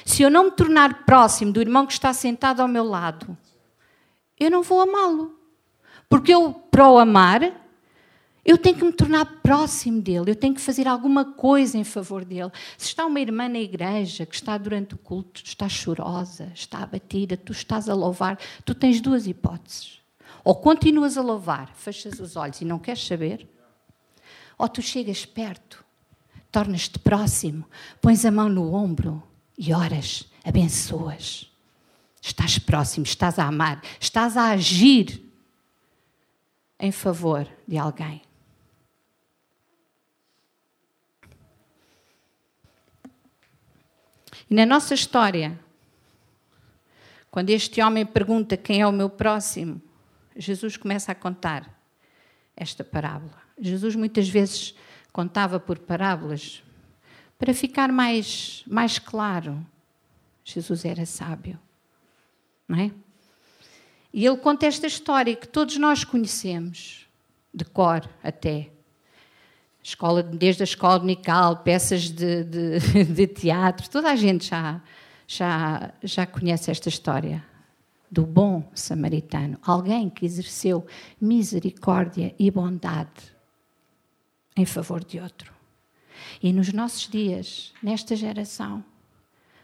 Se 0.04 0.22
eu 0.22 0.30
não 0.30 0.44
me 0.44 0.50
tornar 0.52 1.04
próximo 1.04 1.52
do 1.52 1.60
irmão 1.60 1.84
que 1.84 1.94
está 1.94 2.12
sentado 2.12 2.60
ao 2.60 2.68
meu 2.68 2.84
lado, 2.84 3.36
eu 4.38 4.52
não 4.52 4.62
vou 4.62 4.80
amá-lo. 4.80 5.36
Porque 6.08 6.32
eu, 6.32 6.52
para 6.52 6.88
o 6.88 6.96
amar, 6.96 7.65
eu 8.46 8.56
tenho 8.56 8.76
que 8.76 8.84
me 8.84 8.92
tornar 8.92 9.24
próximo 9.42 10.00
dele, 10.00 10.30
eu 10.30 10.36
tenho 10.36 10.54
que 10.54 10.60
fazer 10.60 10.86
alguma 10.86 11.24
coisa 11.24 11.76
em 11.76 11.82
favor 11.82 12.24
dele. 12.24 12.52
Se 12.78 12.86
está 12.86 13.04
uma 13.04 13.18
irmã 13.18 13.48
na 13.48 13.58
igreja 13.58 14.24
que 14.24 14.36
está 14.36 14.56
durante 14.56 14.94
o 14.94 14.98
culto, 14.98 15.42
está 15.44 15.68
chorosa, 15.68 16.52
está 16.54 16.78
abatida, 16.78 17.36
tu 17.36 17.50
estás 17.50 17.88
a 17.88 17.94
louvar, 17.94 18.38
tu 18.64 18.72
tens 18.72 19.00
duas 19.00 19.26
hipóteses. 19.26 19.98
Ou 20.44 20.54
continuas 20.54 21.18
a 21.18 21.22
louvar, 21.22 21.74
fechas 21.74 22.20
os 22.20 22.36
olhos 22.36 22.60
e 22.60 22.64
não 22.64 22.78
queres 22.78 23.04
saber, 23.04 23.48
ou 24.56 24.68
tu 24.68 24.80
chegas 24.80 25.26
perto, 25.26 25.84
tornas-te 26.52 27.00
próximo, 27.00 27.64
pões 28.00 28.24
a 28.24 28.30
mão 28.30 28.48
no 28.48 28.72
ombro 28.72 29.20
e 29.58 29.74
oras, 29.74 30.24
abençoas. 30.44 31.50
Estás 32.22 32.60
próximo, 32.60 33.04
estás 33.04 33.40
a 33.40 33.44
amar, 33.44 33.82
estás 34.00 34.36
a 34.36 34.50
agir 34.50 35.20
em 36.78 36.92
favor 36.92 37.44
de 37.66 37.76
alguém. 37.76 38.25
E 44.48 44.54
na 44.54 44.64
nossa 44.64 44.94
história, 44.94 45.58
quando 47.30 47.50
este 47.50 47.82
homem 47.82 48.06
pergunta 48.06 48.56
quem 48.56 48.80
é 48.80 48.86
o 48.86 48.92
meu 48.92 49.10
próximo, 49.10 49.82
Jesus 50.36 50.76
começa 50.76 51.12
a 51.12 51.14
contar 51.14 51.76
esta 52.56 52.84
parábola. 52.84 53.36
Jesus 53.58 53.96
muitas 53.96 54.28
vezes 54.28 54.74
contava 55.12 55.58
por 55.58 55.78
parábolas 55.78 56.62
para 57.38 57.52
ficar 57.52 57.90
mais, 57.90 58.62
mais 58.66 58.98
claro. 58.98 59.66
Jesus 60.44 60.84
era 60.84 61.04
sábio, 61.04 61.58
não 62.68 62.78
é? 62.78 62.92
E 64.12 64.24
ele 64.24 64.36
conta 64.36 64.64
esta 64.64 64.86
história 64.86 65.34
que 65.34 65.48
todos 65.48 65.76
nós 65.76 66.04
conhecemos, 66.04 67.06
de 67.52 67.64
cor 67.64 68.08
até 68.22 68.70
escola, 69.86 70.20
desde 70.20 70.62
a 70.62 70.64
escola 70.64 70.98
dominical, 70.98 71.58
peças 71.58 72.10
de, 72.10 72.42
de, 72.42 73.04
de, 73.14 73.26
teatro, 73.28 73.88
toda 73.88 74.10
a 74.10 74.16
gente 74.16 74.48
já, 74.48 74.82
já, 75.28 75.94
já 76.02 76.26
conhece 76.26 76.72
esta 76.72 76.88
história 76.88 77.44
do 78.10 78.26
bom 78.26 78.68
samaritano, 78.74 79.58
alguém 79.62 80.10
que 80.10 80.26
exerceu 80.26 80.84
misericórdia 81.20 82.34
e 82.36 82.50
bondade 82.50 83.36
em 84.56 84.66
favor 84.66 85.04
de 85.04 85.20
outro. 85.20 85.52
E 86.42 86.52
nos 86.52 86.72
nossos 86.72 87.08
dias, 87.08 87.72
nesta 87.80 88.16
geração, 88.16 88.84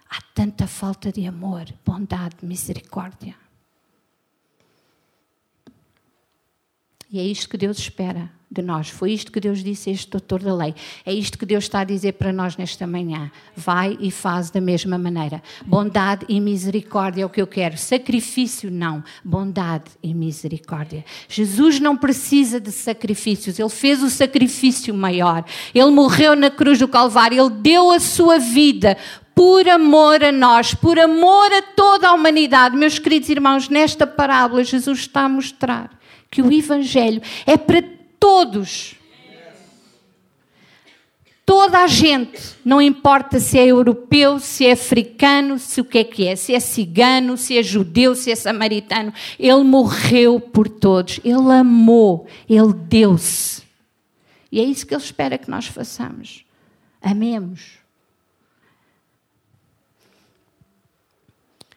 há 0.09 0.21
tanta 0.35 0.69
falta 0.69 1.11
de 1.11 1.27
amor, 1.27 1.65
bondade, 1.85 2.37
misericórdia. 2.43 3.35
E 7.11 7.19
é 7.19 7.25
isto 7.25 7.49
que 7.49 7.59
Deus 7.59 7.79
espera 7.79 8.31
de 8.53 8.61
nós. 8.61 8.91
Foi 8.91 9.13
isto 9.13 9.33
que 9.33 9.41
Deus 9.41 9.65
disse 9.65 9.89
a 9.89 9.93
este 9.93 10.11
doutor 10.11 10.43
da 10.43 10.55
lei. 10.55 10.75
É 11.07 11.13
isto 11.13 11.39
que 11.39 11.47
Deus 11.47 11.65
está 11.65 11.81
a 11.81 11.85
dizer 11.85 12.13
para 12.13 12.33
nós 12.33 12.57
nesta 12.57 12.87
manhã. 12.87 13.31
Vai 13.57 13.97
e 13.99 14.11
faz 14.11 14.51
da 14.51 14.61
mesma 14.61 14.99
maneira. 14.99 15.43
Bondade 15.65 16.27
e 16.29 16.39
misericórdia 16.39 17.23
é 17.23 17.27
o 17.27 17.31
que 17.31 17.41
eu 17.41 17.47
quero. 17.47 17.79
Sacrifício, 17.79 18.71
não. 18.71 19.03
Bondade 19.25 19.85
e 20.03 20.13
misericórdia. 20.13 21.05
Jesus 21.29 21.81
não 21.81 21.97
precisa 21.97 22.61
de 22.61 22.71
sacrifícios. 22.71 23.59
Ele 23.59 23.71
fez 23.71 24.03
o 24.03 24.11
sacrifício 24.11 24.95
maior. 24.95 25.45
Ele 25.75 25.91
morreu 25.91 26.37
na 26.37 26.51
cruz 26.51 26.79
do 26.79 26.87
Calvário. 26.87 27.41
Ele 27.41 27.55
deu 27.61 27.91
a 27.91 27.99
sua 27.99 28.39
vida 28.39 28.99
por 29.35 29.67
amor 29.67 30.23
a 30.23 30.31
nós, 30.31 30.75
por 30.75 30.99
amor 30.99 31.51
a 31.53 31.63
toda 31.75 32.09
a 32.09 32.13
humanidade. 32.13 32.77
Meus 32.77 32.99
queridos 32.99 33.31
irmãos, 33.31 33.71
nesta 33.71 34.07
parábola, 34.07 34.63
Jesus 34.63 35.01
está 35.01 35.23
a 35.23 35.29
mostrar 35.29 35.91
que 36.31 36.43
o 36.43 36.53
Evangelho 36.53 37.23
é 37.47 37.57
para 37.57 37.83
todos. 38.23 38.95
Toda 41.45 41.81
a 41.81 41.89
gente, 41.89 42.41
não 42.65 42.81
importa 42.81 43.41
se 43.41 43.59
é 43.59 43.67
europeu, 43.67 44.39
se 44.39 44.65
é 44.65 44.73
africano, 44.73 45.59
se 45.59 45.81
o 45.81 45.85
que 45.85 45.99
é 45.99 46.05
que 46.05 46.29
é, 46.29 46.37
se 46.37 46.55
é 46.55 46.61
cigano, 46.61 47.37
se 47.37 47.59
é 47.59 47.65
judeu, 47.65 48.15
se 48.15 48.31
é 48.31 48.37
samaritano, 48.37 49.13
ele 49.41 49.65
morreu 49.65 50.39
por 50.39 50.69
todos, 50.69 51.19
ele 51.25 51.53
amou, 51.53 52.29
ele 52.49 52.73
deu-se. 52.73 53.65
E 54.53 54.61
é 54.61 54.63
isso 54.63 54.87
que 54.87 54.95
ele 54.95 55.03
espera 55.03 55.37
que 55.37 55.51
nós 55.51 55.67
façamos. 55.67 56.45
Amemos. 57.03 57.82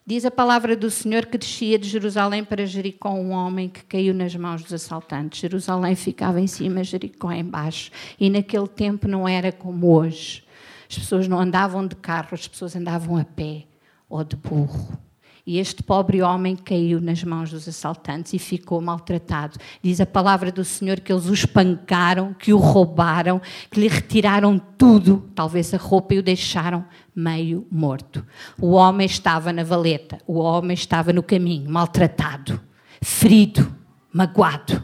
Diz 0.07 0.23
a 0.23 0.29
palavra 0.29 0.77
do 0.77 0.91
Senhor 0.91 1.25
que 1.25 1.35
descia 1.35 1.79
de 1.79 1.89
Jerusalém 1.89 2.43
para 2.43 2.63
Jericó 2.63 3.09
um 3.09 3.31
homem 3.31 3.67
que 3.67 3.83
caiu 3.85 4.13
nas 4.13 4.35
mãos 4.35 4.61
dos 4.61 4.71
assaltantes. 4.71 5.39
Jerusalém 5.39 5.95
ficava 5.95 6.39
em 6.39 6.45
cima, 6.45 6.83
Jericó 6.83 7.31
embaixo. 7.31 7.89
E 8.19 8.29
naquele 8.29 8.67
tempo 8.67 9.07
não 9.07 9.27
era 9.27 9.51
como 9.51 9.91
hoje. 9.97 10.43
As 10.87 10.99
pessoas 10.99 11.27
não 11.27 11.39
andavam 11.39 11.87
de 11.87 11.95
carro, 11.95 12.27
as 12.33 12.47
pessoas 12.47 12.75
andavam 12.75 13.17
a 13.17 13.25
pé 13.25 13.63
ou 14.07 14.23
de 14.23 14.35
burro. 14.35 14.95
E 15.43 15.57
este 15.57 15.81
pobre 15.81 16.21
homem 16.21 16.55
caiu 16.55 17.01
nas 17.01 17.23
mãos 17.23 17.49
dos 17.49 17.67
assaltantes 17.67 18.33
e 18.33 18.39
ficou 18.39 18.81
maltratado. 18.81 19.59
Diz 19.81 19.99
a 20.01 20.05
palavra 20.05 20.51
do 20.51 20.63
Senhor 20.63 20.99
que 20.99 21.11
eles 21.11 21.25
o 21.25 21.33
espancaram, 21.33 22.33
que 22.33 22.53
o 22.53 22.57
roubaram, 22.57 23.41
que 23.71 23.79
lhe 23.79 23.87
retiraram 23.87 24.59
tudo, 24.59 25.29
talvez 25.35 25.73
a 25.73 25.77
roupa, 25.77 26.13
e 26.13 26.19
o 26.19 26.23
deixaram 26.23 26.85
meio 27.15 27.65
morto. 27.71 28.25
O 28.59 28.71
homem 28.71 29.05
estava 29.05 29.53
na 29.53 29.63
valeta, 29.63 30.19
o 30.27 30.39
homem 30.39 30.73
estava 30.73 31.13
no 31.13 31.23
caminho, 31.23 31.69
maltratado, 31.69 32.61
ferido, 33.01 33.73
magoado. 34.11 34.83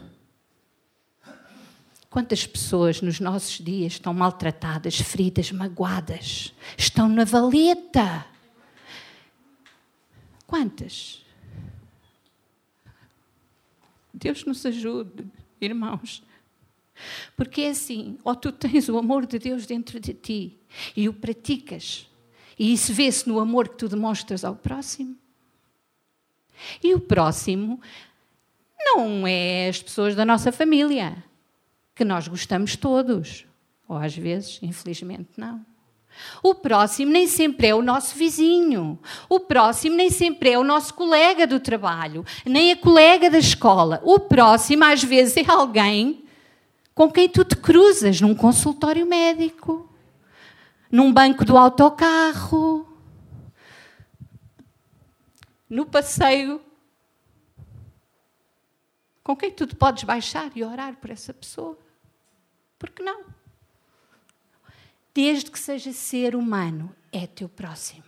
Quantas 2.08 2.46
pessoas 2.46 3.00
nos 3.00 3.20
nossos 3.20 3.58
dias 3.64 3.94
estão 3.94 4.12
maltratadas, 4.12 5.00
feridas, 5.00 5.50
magoadas? 5.50 6.54
Estão 6.76 7.08
na 7.08 7.24
valeta. 7.24 8.26
Quantas? 10.46 11.24
Deus 14.12 14.44
nos 14.44 14.64
ajude, 14.66 15.24
irmãos. 15.58 16.22
Porque 17.36 17.62
é 17.62 17.70
assim, 17.70 18.18
ou 18.22 18.36
tu 18.36 18.52
tens 18.52 18.88
o 18.88 18.98
amor 18.98 19.26
de 19.26 19.38
Deus 19.38 19.64
dentro 19.64 19.98
de 19.98 20.12
ti 20.12 20.60
e 20.94 21.08
o 21.08 21.14
praticas, 21.14 22.06
e 22.58 22.72
isso 22.72 22.92
vê-se 22.92 23.28
no 23.28 23.38
amor 23.38 23.68
que 23.68 23.76
tu 23.76 23.88
demonstras 23.88 24.44
ao 24.44 24.54
próximo. 24.54 25.16
E 26.82 26.94
o 26.94 27.00
próximo 27.00 27.80
não 28.78 29.26
é 29.26 29.68
as 29.68 29.82
pessoas 29.82 30.14
da 30.14 30.24
nossa 30.24 30.52
família, 30.52 31.22
que 31.94 32.04
nós 32.04 32.28
gostamos 32.28 32.76
todos, 32.76 33.46
ou 33.88 33.96
às 33.96 34.16
vezes, 34.16 34.58
infelizmente, 34.62 35.28
não. 35.36 35.64
O 36.42 36.54
próximo 36.54 37.10
nem 37.10 37.26
sempre 37.26 37.68
é 37.68 37.74
o 37.74 37.82
nosso 37.82 38.14
vizinho. 38.14 38.98
O 39.28 39.40
próximo 39.40 39.96
nem 39.96 40.10
sempre 40.10 40.50
é 40.50 40.58
o 40.58 40.64
nosso 40.64 40.94
colega 40.94 41.46
do 41.46 41.58
trabalho, 41.58 42.24
nem 42.44 42.72
a 42.72 42.76
colega 42.76 43.30
da 43.30 43.38
escola. 43.38 44.00
O 44.04 44.18
próximo, 44.18 44.84
às 44.84 45.02
vezes, 45.02 45.36
é 45.36 45.50
alguém 45.50 46.24
com 46.94 47.10
quem 47.10 47.28
tu 47.28 47.44
te 47.44 47.56
cruzas 47.56 48.20
num 48.20 48.34
consultório 48.34 49.06
médico, 49.06 49.88
num 50.92 51.12
banco 51.12 51.44
do 51.44 51.58
autocarro, 51.58 52.86
no 55.68 55.86
passeio. 55.86 56.60
Com 59.24 59.34
quem 59.34 59.50
tu 59.50 59.66
te 59.66 59.74
podes 59.74 60.04
baixar 60.04 60.52
e 60.54 60.62
orar 60.62 60.96
por 60.96 61.10
essa 61.10 61.34
pessoa? 61.34 61.76
Por 62.78 62.90
que 62.90 63.02
não? 63.02 63.32
desde 65.14 65.50
que 65.50 65.58
seja 65.58 65.92
ser 65.92 66.34
humano, 66.34 66.94
é 67.10 67.26
teu 67.26 67.48
próximo. 67.48 68.04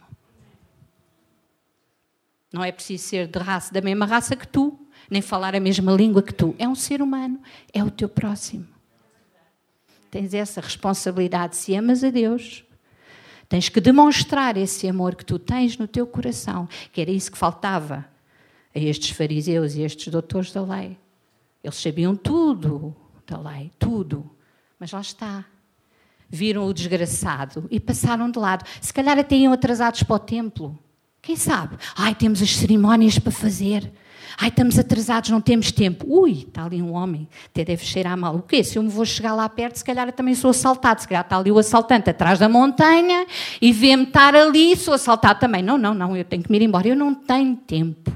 Não 2.53 2.63
é 2.63 2.71
preciso 2.71 3.05
ser 3.05 3.27
de 3.27 3.39
raça, 3.39 3.73
da 3.73 3.81
mesma 3.81 4.07
raça 4.07 4.37
que 4.37 4.47
tu, 4.47 4.79
nem 5.11 5.21
falar 5.21 5.55
a 5.55 5.61
mesma 5.61 5.93
língua 5.93 6.23
que 6.23 6.33
tu. 6.33 6.55
É 6.59 6.69
um 6.69 6.75
ser 6.75 7.03
humano, 7.03 7.41
é 7.73 7.83
o 7.83 7.91
teu 7.91 8.09
próximo. 8.09 8.67
Tens 10.11 10.33
essa 10.33 10.61
responsabilidade. 10.61 11.57
Se 11.57 11.75
amas 11.75 12.05
a 12.05 12.11
Deus, 12.11 12.64
tens 13.49 13.69
que 13.69 13.81
demonstrar 13.81 14.57
esse 14.57 14.89
amor 14.89 15.15
que 15.15 15.25
tu 15.25 15.39
tens 15.39 15.77
no 15.79 15.87
teu 15.87 16.07
coração, 16.07 16.69
que 16.93 17.01
era 17.01 17.11
isso 17.11 17.31
que 17.31 17.39
faltava 17.39 18.05
a 18.75 18.79
estes 18.79 19.11
fariseus 19.11 19.75
e 19.75 19.83
estes 19.83 20.09
doutores 20.09 20.53
da 20.53 20.63
lei. 20.63 20.99
Eles 21.63 21.77
sabiam 21.77 22.15
tudo 22.17 22.95
da 23.27 23.39
lei, 23.39 23.71
tudo. 23.79 24.31
Mas 24.79 24.93
lá 24.93 25.01
está, 25.01 25.45
viram 26.29 26.67
o 26.67 26.75
desgraçado 26.75 27.67
e 27.71 27.79
passaram 27.79 28.31
de 28.31 28.39
lado. 28.39 28.65
Se 28.81 28.93
calhar 28.93 29.19
até 29.19 29.37
iam 29.37 29.53
atrasados 29.53 30.03
para 30.03 30.17
o 30.17 30.19
templo. 30.19 30.79
Quem 31.25 31.37
sabe? 31.37 31.79
Ai, 31.97 32.15
temos 32.15 32.43
as 32.43 32.55
cerimónias 32.55 33.19
para 33.19 33.33
fazer. 33.33 33.91
Ai, 34.37 34.49
estamos 34.49 34.79
atrasados, 34.79 35.31
não 35.31 35.41
temos 35.41 35.73
tempo. 35.73 36.05
Ui, 36.07 36.45
está 36.47 36.65
ali 36.65 36.83
um 36.83 36.93
homem, 36.93 37.27
até 37.47 37.65
deve 37.65 37.83
cheirar 37.83 38.15
mal. 38.17 38.37
O 38.37 38.43
quê? 38.43 38.63
Se 38.63 38.77
eu 38.77 38.83
me 38.83 38.91
vou 38.91 39.07
chegar 39.07 39.35
lá 39.35 39.49
perto, 39.49 39.77
se 39.77 39.85
calhar 39.85 40.07
eu 40.07 40.13
também 40.13 40.35
sou 40.35 40.51
assaltado. 40.51 41.01
Se 41.01 41.09
calhar 41.09 41.25
está 41.25 41.39
ali 41.39 41.51
o 41.51 41.59
assaltante 41.59 42.11
atrás 42.11 42.39
da 42.39 42.49
montanha 42.49 43.27
e 43.59 43.73
vê-me 43.73 44.03
estar 44.03 44.35
ali, 44.35 44.77
sou 44.77 44.93
assaltado 44.93 45.41
também. 45.41 45.63
Não, 45.63 45.79
não, 45.79 45.95
não, 45.95 46.15
eu 46.15 46.25
tenho 46.25 46.43
que 46.43 46.51
me 46.51 46.59
ir 46.59 46.63
embora. 46.63 46.89
Eu 46.89 46.97
não 46.97 47.15
tenho 47.15 47.57
tempo. 47.57 48.13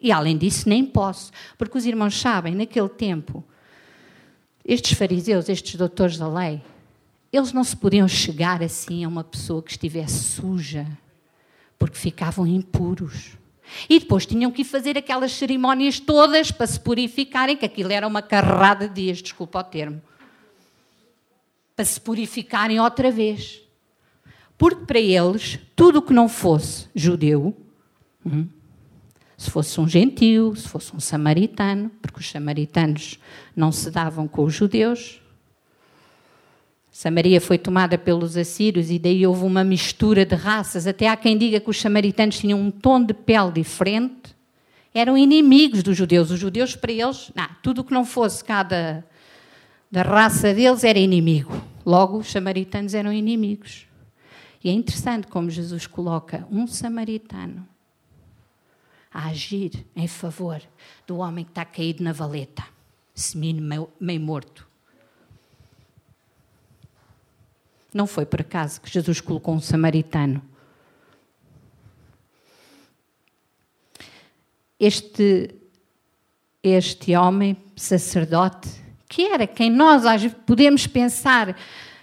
E 0.00 0.10
além 0.10 0.38
disso, 0.38 0.66
nem 0.66 0.82
posso. 0.84 1.30
Porque 1.58 1.76
os 1.76 1.84
irmãos 1.84 2.18
sabem, 2.18 2.54
naquele 2.54 2.88
tempo, 2.88 3.44
estes 4.64 4.96
fariseus, 4.96 5.50
estes 5.50 5.74
doutores 5.74 6.16
da 6.16 6.28
lei, 6.28 6.62
eles 7.30 7.52
não 7.52 7.64
se 7.64 7.76
podiam 7.76 8.08
chegar 8.08 8.62
assim 8.62 9.04
a 9.04 9.08
uma 9.08 9.24
pessoa 9.24 9.62
que 9.62 9.72
estivesse 9.72 10.24
suja, 10.24 10.86
porque 11.78 11.96
ficavam 11.96 12.46
impuros. 12.46 13.36
E 13.88 13.98
depois 13.98 14.26
tinham 14.26 14.50
que 14.50 14.62
fazer 14.64 14.96
aquelas 14.96 15.32
cerimónias 15.32 15.98
todas 15.98 16.50
para 16.50 16.66
se 16.66 16.78
purificarem, 16.78 17.56
que 17.56 17.64
aquilo 17.64 17.92
era 17.92 18.06
uma 18.06 18.22
carrada 18.22 18.88
de 18.88 18.94
dias, 18.94 19.22
desculpa 19.22 19.60
o 19.60 19.64
termo. 19.64 20.00
Para 21.74 21.84
se 21.84 22.00
purificarem 22.00 22.80
outra 22.80 23.10
vez. 23.10 23.60
Porque 24.56 24.84
para 24.84 25.00
eles, 25.00 25.58
tudo 25.74 25.98
o 25.98 26.02
que 26.02 26.12
não 26.12 26.28
fosse 26.28 26.86
judeu, 26.94 27.56
hum, 28.24 28.46
se 29.36 29.50
fosse 29.50 29.80
um 29.80 29.88
gentio, 29.88 30.54
se 30.54 30.68
fosse 30.68 30.94
um 30.94 31.00
samaritano, 31.00 31.90
porque 32.00 32.20
os 32.20 32.30
samaritanos 32.30 33.18
não 33.56 33.72
se 33.72 33.90
davam 33.90 34.28
com 34.28 34.44
os 34.44 34.54
judeus, 34.54 35.20
Samaria 36.94 37.40
foi 37.40 37.58
tomada 37.58 37.98
pelos 37.98 38.36
assírios 38.36 38.88
e 38.88 39.00
daí 39.00 39.26
houve 39.26 39.42
uma 39.42 39.64
mistura 39.64 40.24
de 40.24 40.36
raças. 40.36 40.86
Até 40.86 41.08
há 41.08 41.16
quem 41.16 41.36
diga 41.36 41.58
que 41.58 41.68
os 41.68 41.80
samaritanos 41.80 42.38
tinham 42.38 42.60
um 42.60 42.70
tom 42.70 43.04
de 43.04 43.12
pele 43.12 43.50
diferente. 43.50 44.32
Eram 44.94 45.18
inimigos 45.18 45.82
dos 45.82 45.96
judeus. 45.96 46.30
Os 46.30 46.38
judeus, 46.38 46.76
para 46.76 46.92
eles, 46.92 47.32
não, 47.34 47.48
tudo 47.60 47.80
o 47.80 47.84
que 47.84 47.92
não 47.92 48.04
fosse 48.04 48.44
cada 48.44 49.04
da 49.90 50.02
raça 50.02 50.54
deles 50.54 50.84
era 50.84 50.96
inimigo. 50.96 51.60
Logo, 51.84 52.18
os 52.18 52.30
samaritanos 52.30 52.94
eram 52.94 53.12
inimigos. 53.12 53.88
E 54.62 54.70
é 54.70 54.72
interessante 54.72 55.26
como 55.26 55.50
Jesus 55.50 55.88
coloca 55.88 56.46
um 56.48 56.64
samaritano 56.64 57.66
a 59.12 59.30
agir 59.30 59.84
em 59.96 60.06
favor 60.06 60.62
do 61.08 61.16
homem 61.16 61.44
que 61.44 61.50
está 61.50 61.64
caído 61.64 62.04
na 62.04 62.12
valeta, 62.12 62.62
semino 63.12 63.88
meio 63.98 64.20
morto. 64.20 64.73
Não 67.94 68.08
foi 68.08 68.26
por 68.26 68.40
acaso 68.40 68.80
que 68.80 68.90
Jesus 68.90 69.20
colocou 69.20 69.54
um 69.54 69.60
samaritano. 69.60 70.42
Este, 74.80 75.54
este 76.60 77.14
homem, 77.14 77.56
sacerdote, 77.76 78.68
que 79.08 79.22
era 79.22 79.46
quem 79.46 79.70
nós 79.70 80.02
podemos 80.44 80.88
pensar, 80.88 81.56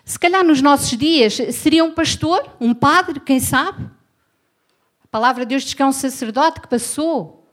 se 0.05 0.17
calhar 0.17 0.45
nos 0.45 0.61
nossos 0.61 0.97
dias, 0.97 1.33
seria 1.53 1.83
um 1.83 1.93
pastor, 1.93 2.55
um 2.61 2.73
padre, 2.73 3.19
quem 3.19 3.41
sabe? 3.41 3.83
A 5.03 5.07
palavra 5.11 5.45
de 5.45 5.49
Deus 5.49 5.63
diz 5.63 5.73
que 5.73 5.81
é 5.81 5.85
um 5.85 5.91
sacerdote 5.91 6.61
que 6.61 6.69
passou 6.69 7.51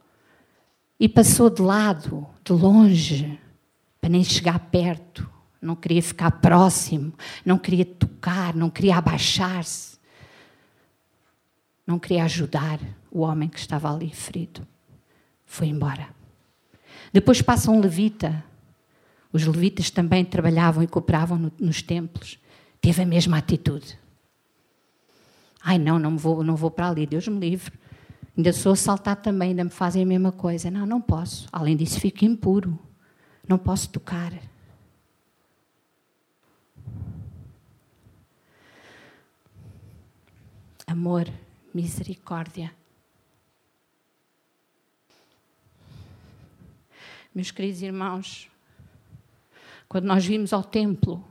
e 1.00 1.08
passou 1.08 1.50
de 1.50 1.60
lado, 1.60 2.24
de 2.44 2.52
longe, 2.52 3.36
para 4.00 4.10
nem 4.10 4.22
chegar 4.22 4.60
perto 4.70 5.37
não 5.60 5.74
queria 5.74 6.02
ficar 6.02 6.30
próximo, 6.32 7.12
não 7.44 7.58
queria 7.58 7.84
tocar, 7.84 8.54
não 8.54 8.70
queria 8.70 8.96
abaixar-se, 8.96 9.98
não 11.86 11.98
queria 11.98 12.24
ajudar 12.24 12.78
o 13.10 13.20
homem 13.20 13.48
que 13.48 13.58
estava 13.58 13.92
ali 13.92 14.10
ferido. 14.10 14.66
Foi 15.46 15.66
embora. 15.66 16.08
Depois 17.12 17.40
passa 17.40 17.70
um 17.70 17.80
levita. 17.80 18.44
Os 19.32 19.44
levitas 19.46 19.90
também 19.90 20.24
trabalhavam 20.24 20.82
e 20.82 20.86
cooperavam 20.86 21.38
no, 21.38 21.52
nos 21.58 21.82
templos. 21.82 22.38
Teve 22.80 23.02
a 23.02 23.06
mesma 23.06 23.38
atitude. 23.38 23.98
Ai, 25.62 25.78
não, 25.78 25.98
não 25.98 26.16
vou, 26.16 26.42
não 26.42 26.56
vou 26.56 26.70
para 26.70 26.88
ali, 26.88 27.06
Deus 27.06 27.26
me 27.28 27.38
livre. 27.40 27.72
Ainda 28.36 28.52
sou 28.52 28.72
assaltado 28.72 29.22
também, 29.22 29.50
ainda 29.50 29.64
me 29.64 29.70
fazem 29.70 30.02
a 30.02 30.06
mesma 30.06 30.30
coisa. 30.30 30.70
Não, 30.70 30.86
não 30.86 31.00
posso. 31.00 31.48
Além 31.50 31.76
disso, 31.76 31.98
fico 31.98 32.24
impuro. 32.24 32.78
Não 33.48 33.58
posso 33.58 33.88
tocar. 33.88 34.32
Amor, 40.88 41.28
misericórdia. 41.74 42.72
Meus 47.34 47.50
queridos 47.50 47.82
irmãos, 47.82 48.48
quando 49.86 50.06
nós 50.06 50.24
vimos 50.24 50.52
ao 50.52 50.64
templo, 50.64 51.22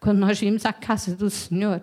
quando 0.00 0.18
nós 0.18 0.38
vimos 0.38 0.66
à 0.66 0.72
casa 0.72 1.14
do 1.14 1.30
Senhor, 1.30 1.80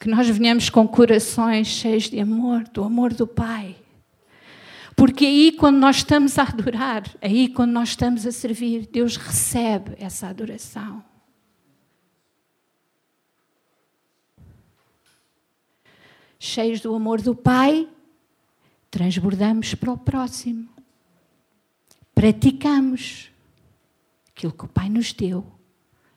que 0.00 0.08
nós 0.08 0.28
venhamos 0.28 0.68
com 0.68 0.86
corações 0.86 1.68
cheios 1.68 2.10
de 2.10 2.18
amor, 2.18 2.64
do 2.64 2.82
amor 2.82 3.14
do 3.14 3.26
Pai. 3.26 3.76
Porque 4.96 5.26
aí, 5.26 5.52
quando 5.52 5.76
nós 5.76 5.96
estamos 5.96 6.38
a 6.38 6.42
adorar, 6.42 7.04
aí, 7.22 7.48
quando 7.48 7.70
nós 7.70 7.90
estamos 7.90 8.26
a 8.26 8.32
servir, 8.32 8.88
Deus 8.90 9.16
recebe 9.16 9.94
essa 9.98 10.26
adoração. 10.26 11.04
Cheios 16.38 16.80
do 16.80 16.94
amor 16.94 17.20
do 17.20 17.34
Pai, 17.34 17.88
transbordamos 18.90 19.74
para 19.74 19.92
o 19.92 19.98
próximo. 19.98 20.68
Praticamos 22.14 23.30
aquilo 24.30 24.52
que 24.52 24.64
o 24.64 24.68
Pai 24.68 24.88
nos 24.88 25.12
deu 25.12 25.46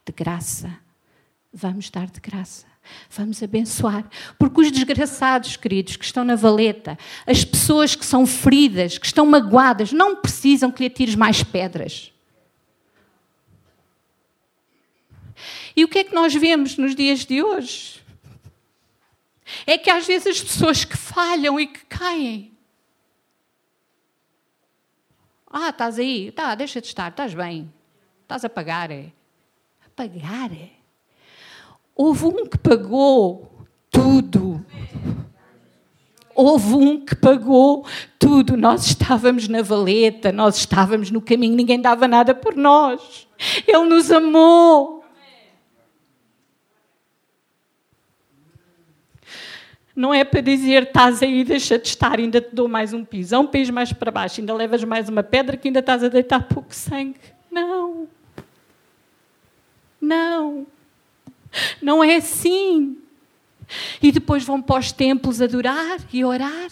de 0.05 0.13
graça. 0.13 0.77
Vamos 1.51 1.89
dar 1.89 2.07
de 2.07 2.19
graça. 2.19 2.67
Vamos 3.09 3.41
abençoar. 3.43 4.09
Porque 4.37 4.61
os 4.61 4.71
desgraçados, 4.71 5.55
queridos, 5.57 5.95
que 5.95 6.05
estão 6.05 6.23
na 6.23 6.35
valeta, 6.35 6.97
as 7.25 7.43
pessoas 7.43 7.95
que 7.95 8.05
são 8.05 8.25
feridas, 8.25 8.97
que 8.97 9.05
estão 9.05 9.25
magoadas, 9.25 9.91
não 9.91 10.15
precisam 10.15 10.71
que 10.71 10.81
lhe 10.81 10.87
atires 10.87 11.15
mais 11.15 11.43
pedras. 11.43 12.11
E 15.75 15.83
o 15.83 15.87
que 15.87 15.99
é 15.99 16.03
que 16.03 16.13
nós 16.13 16.33
vemos 16.33 16.77
nos 16.77 16.95
dias 16.95 17.25
de 17.25 17.41
hoje? 17.41 18.01
É 19.65 19.77
que 19.77 19.89
às 19.89 20.05
vezes 20.05 20.27
as 20.27 20.41
pessoas 20.41 20.83
que 20.85 20.97
falham 20.97 21.59
e 21.59 21.67
que 21.67 21.85
caem. 21.85 22.57
Ah, 25.51 25.69
estás 25.69 25.97
aí, 25.97 26.31
tá, 26.31 26.53
deixa 26.53 26.79
de 26.79 26.87
estar, 26.87 27.09
estás 27.09 27.33
bem. 27.33 27.73
Estás 28.21 28.45
a 28.45 28.49
pagar, 28.49 28.91
é? 28.91 29.11
A 29.85 29.89
pagar, 29.95 30.51
é? 30.51 30.69
Houve 31.95 32.25
um 32.25 32.45
que 32.45 32.57
pagou 32.57 33.51
tudo. 33.89 34.63
Houve 36.35 36.75
um 36.75 37.03
que 37.03 37.15
pagou 37.15 37.85
tudo. 38.17 38.55
Nós 38.55 38.85
estávamos 38.85 39.47
na 39.47 39.61
valeta, 39.61 40.31
nós 40.31 40.57
estávamos 40.57 41.11
no 41.11 41.21
caminho, 41.21 41.55
ninguém 41.55 41.81
dava 41.81 42.07
nada 42.07 42.33
por 42.35 42.55
nós. 42.55 43.27
Ele 43.67 43.85
nos 43.85 44.11
amou. 44.11 44.98
Não 49.99 50.13
é 50.13 50.23
para 50.23 50.39
dizer 50.39 50.83
estás 50.83 51.21
aí, 51.21 51.43
deixa 51.43 51.77
de 51.77 51.89
estar, 51.89 52.17
ainda 52.17 52.39
te 52.39 52.55
dou 52.55 52.69
mais 52.69 52.93
um 52.93 53.03
pisão, 53.03 53.45
pés 53.45 53.69
mais 53.69 53.91
para 53.91 54.09
baixo, 54.09 54.39
ainda 54.39 54.53
levas 54.53 54.81
mais 54.85 55.09
uma 55.09 55.21
pedra 55.21 55.57
que 55.57 55.67
ainda 55.67 55.81
estás 55.81 56.01
a 56.01 56.07
deitar 56.07 56.47
pouco 56.47 56.73
sangue. 56.73 57.19
Não. 57.51 58.07
Não. 59.99 60.65
Não 61.81 62.01
é 62.01 62.15
assim. 62.15 62.97
E 64.01 64.09
depois 64.09 64.45
vão 64.45 64.61
para 64.61 64.79
os 64.79 64.93
templos 64.93 65.41
adorar 65.41 65.99
e 66.13 66.23
orar. 66.23 66.71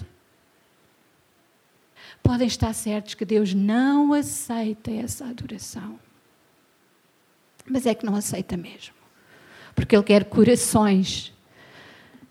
Podem 2.23 2.47
estar 2.47 2.71
certos 2.71 3.13
que 3.13 3.25
Deus 3.25 3.53
não 3.53 4.13
aceita 4.13 4.89
essa 4.89 5.25
adoração. 5.25 5.99
Mas 7.65 7.85
é 7.85 7.93
que 7.93 8.05
não 8.05 8.15
aceita 8.15 8.55
mesmo. 8.55 8.95
Porque 9.75 9.97
Ele 9.97 10.05
quer 10.05 10.23
corações 10.23 11.33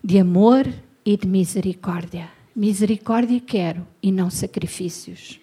de 0.03 0.17
amor 0.17 0.65
e 1.07 1.15
de 1.15 1.25
misericórdia. 1.25 2.29
Misericórdia 2.53 3.39
quero 3.39 3.87
e 4.03 4.11
não 4.11 4.29
sacrifícios. 4.29 5.39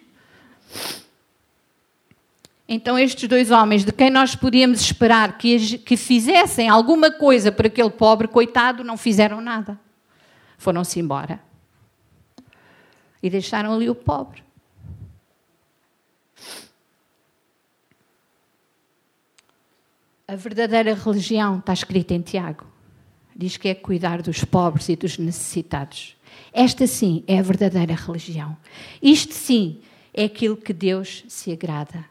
Então, 2.68 2.98
estes 2.98 3.27
dois 3.27 3.50
homens, 3.50 3.83
de 3.83 3.90
quem 3.90 4.11
nós 4.11 4.37
podíamos 4.37 4.83
esperar 4.83 5.38
que, 5.38 5.79
que 5.79 5.96
fizessem 5.96 6.68
alguma 6.68 7.11
coisa 7.11 7.50
para 7.50 7.68
aquele 7.68 7.88
pobre 7.88 8.29
coitado, 8.29 8.85
não 8.85 8.98
fizeram 8.98 9.40
nada. 9.40 9.81
Foram-se 10.59 11.00
embora. 11.00 11.40
E 13.22 13.31
deixaram 13.31 13.72
ali 13.72 13.88
o 13.88 13.94
pobre. 13.94 14.44
A 20.29 20.37
verdadeira 20.37 20.92
religião 20.92 21.59
está 21.59 21.72
escrita 21.72 22.12
em 22.12 22.20
Tiago 22.20 22.74
diz 23.37 23.57
que 23.57 23.68
é 23.68 23.75
cuidar 23.75 24.23
dos 24.23 24.44
pobres 24.44 24.88
e 24.88 24.97
dos 24.97 25.18
necessitados. 25.18 26.16
Esta 26.53 26.87
sim 26.87 27.25
é 27.27 27.38
a 27.38 27.42
verdadeira 27.42 27.94
religião. 27.94 28.57
Isto 29.03 29.35
sim 29.35 29.81
é 30.12 30.25
aquilo 30.25 30.57
que 30.57 30.73
Deus 30.73 31.25
se 31.29 31.53
agrada. 31.53 32.05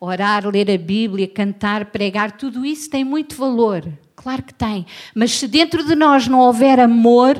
Orar, 0.00 0.46
ler 0.46 0.70
a 0.70 0.78
Bíblia, 0.78 1.28
cantar, 1.28 1.86
pregar, 1.86 2.36
tudo 2.36 2.64
isso 2.64 2.88
tem 2.90 3.04
muito 3.04 3.36
valor. 3.36 3.86
Claro 4.14 4.42
que 4.42 4.54
tem. 4.54 4.86
Mas 5.14 5.32
se 5.32 5.46
dentro 5.46 5.84
de 5.84 5.94
nós 5.94 6.26
não 6.26 6.40
houver 6.40 6.80
amor, 6.80 7.36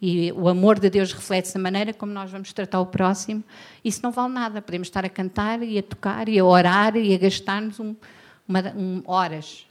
e 0.00 0.30
o 0.32 0.48
amor 0.48 0.78
de 0.78 0.90
Deus 0.90 1.12
reflete-se 1.12 1.54
da 1.54 1.60
maneira 1.60 1.94
como 1.94 2.12
nós 2.12 2.30
vamos 2.30 2.52
tratar 2.52 2.80
o 2.80 2.86
próximo, 2.86 3.42
isso 3.82 4.00
não 4.02 4.12
vale 4.12 4.34
nada. 4.34 4.60
Podemos 4.60 4.88
estar 4.88 5.04
a 5.04 5.08
cantar 5.08 5.62
e 5.62 5.78
a 5.78 5.82
tocar 5.82 6.28
e 6.28 6.38
a 6.38 6.44
orar 6.44 6.94
e 6.96 7.14
a 7.14 7.18
gastar-nos 7.18 7.80
um, 7.80 7.96
um, 8.76 9.02
horas. 9.06 9.66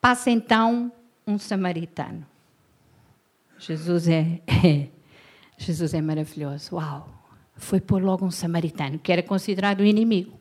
Passa 0.00 0.30
então 0.30 0.92
um 1.26 1.38
samaritano. 1.38 2.26
Jesus 3.58 4.06
é, 4.08 4.40
é, 4.46 4.88
Jesus 5.56 5.94
é 5.94 6.00
maravilhoso. 6.00 6.76
Uau! 6.76 7.08
Foi 7.56 7.80
pôr 7.80 8.02
logo 8.02 8.24
um 8.24 8.30
samaritano, 8.30 8.98
que 8.98 9.10
era 9.10 9.22
considerado 9.22 9.80
o 9.80 9.84
inimigo. 9.84 10.38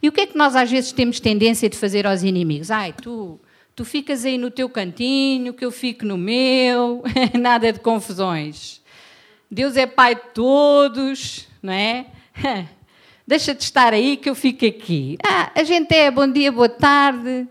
E 0.00 0.08
o 0.08 0.12
que 0.12 0.20
é 0.20 0.26
que 0.26 0.36
nós 0.36 0.54
às 0.54 0.70
vezes 0.70 0.92
temos 0.92 1.18
tendência 1.18 1.68
de 1.68 1.76
fazer 1.76 2.06
aos 2.06 2.22
inimigos? 2.22 2.70
Ai, 2.70 2.92
tu, 2.92 3.40
tu 3.74 3.84
ficas 3.84 4.24
aí 4.24 4.38
no 4.38 4.50
teu 4.50 4.68
cantinho, 4.68 5.52
que 5.52 5.64
eu 5.64 5.72
fico 5.72 6.04
no 6.04 6.16
meu, 6.16 7.02
nada 7.38 7.72
de 7.72 7.80
confusões. 7.80 8.80
Deus 9.50 9.76
é 9.76 9.86
pai 9.86 10.14
de 10.14 10.22
todos, 10.32 11.48
não 11.62 11.72
é? 11.72 12.06
Deixa 13.26 13.54
de 13.54 13.62
estar 13.62 13.92
aí 13.92 14.16
que 14.16 14.30
eu 14.30 14.34
fico 14.34 14.64
aqui. 14.64 15.18
Ah, 15.26 15.50
a 15.54 15.64
gente 15.64 15.92
é 15.92 16.10
bom 16.10 16.30
dia, 16.30 16.52
boa 16.52 16.68
tarde. 16.68 17.48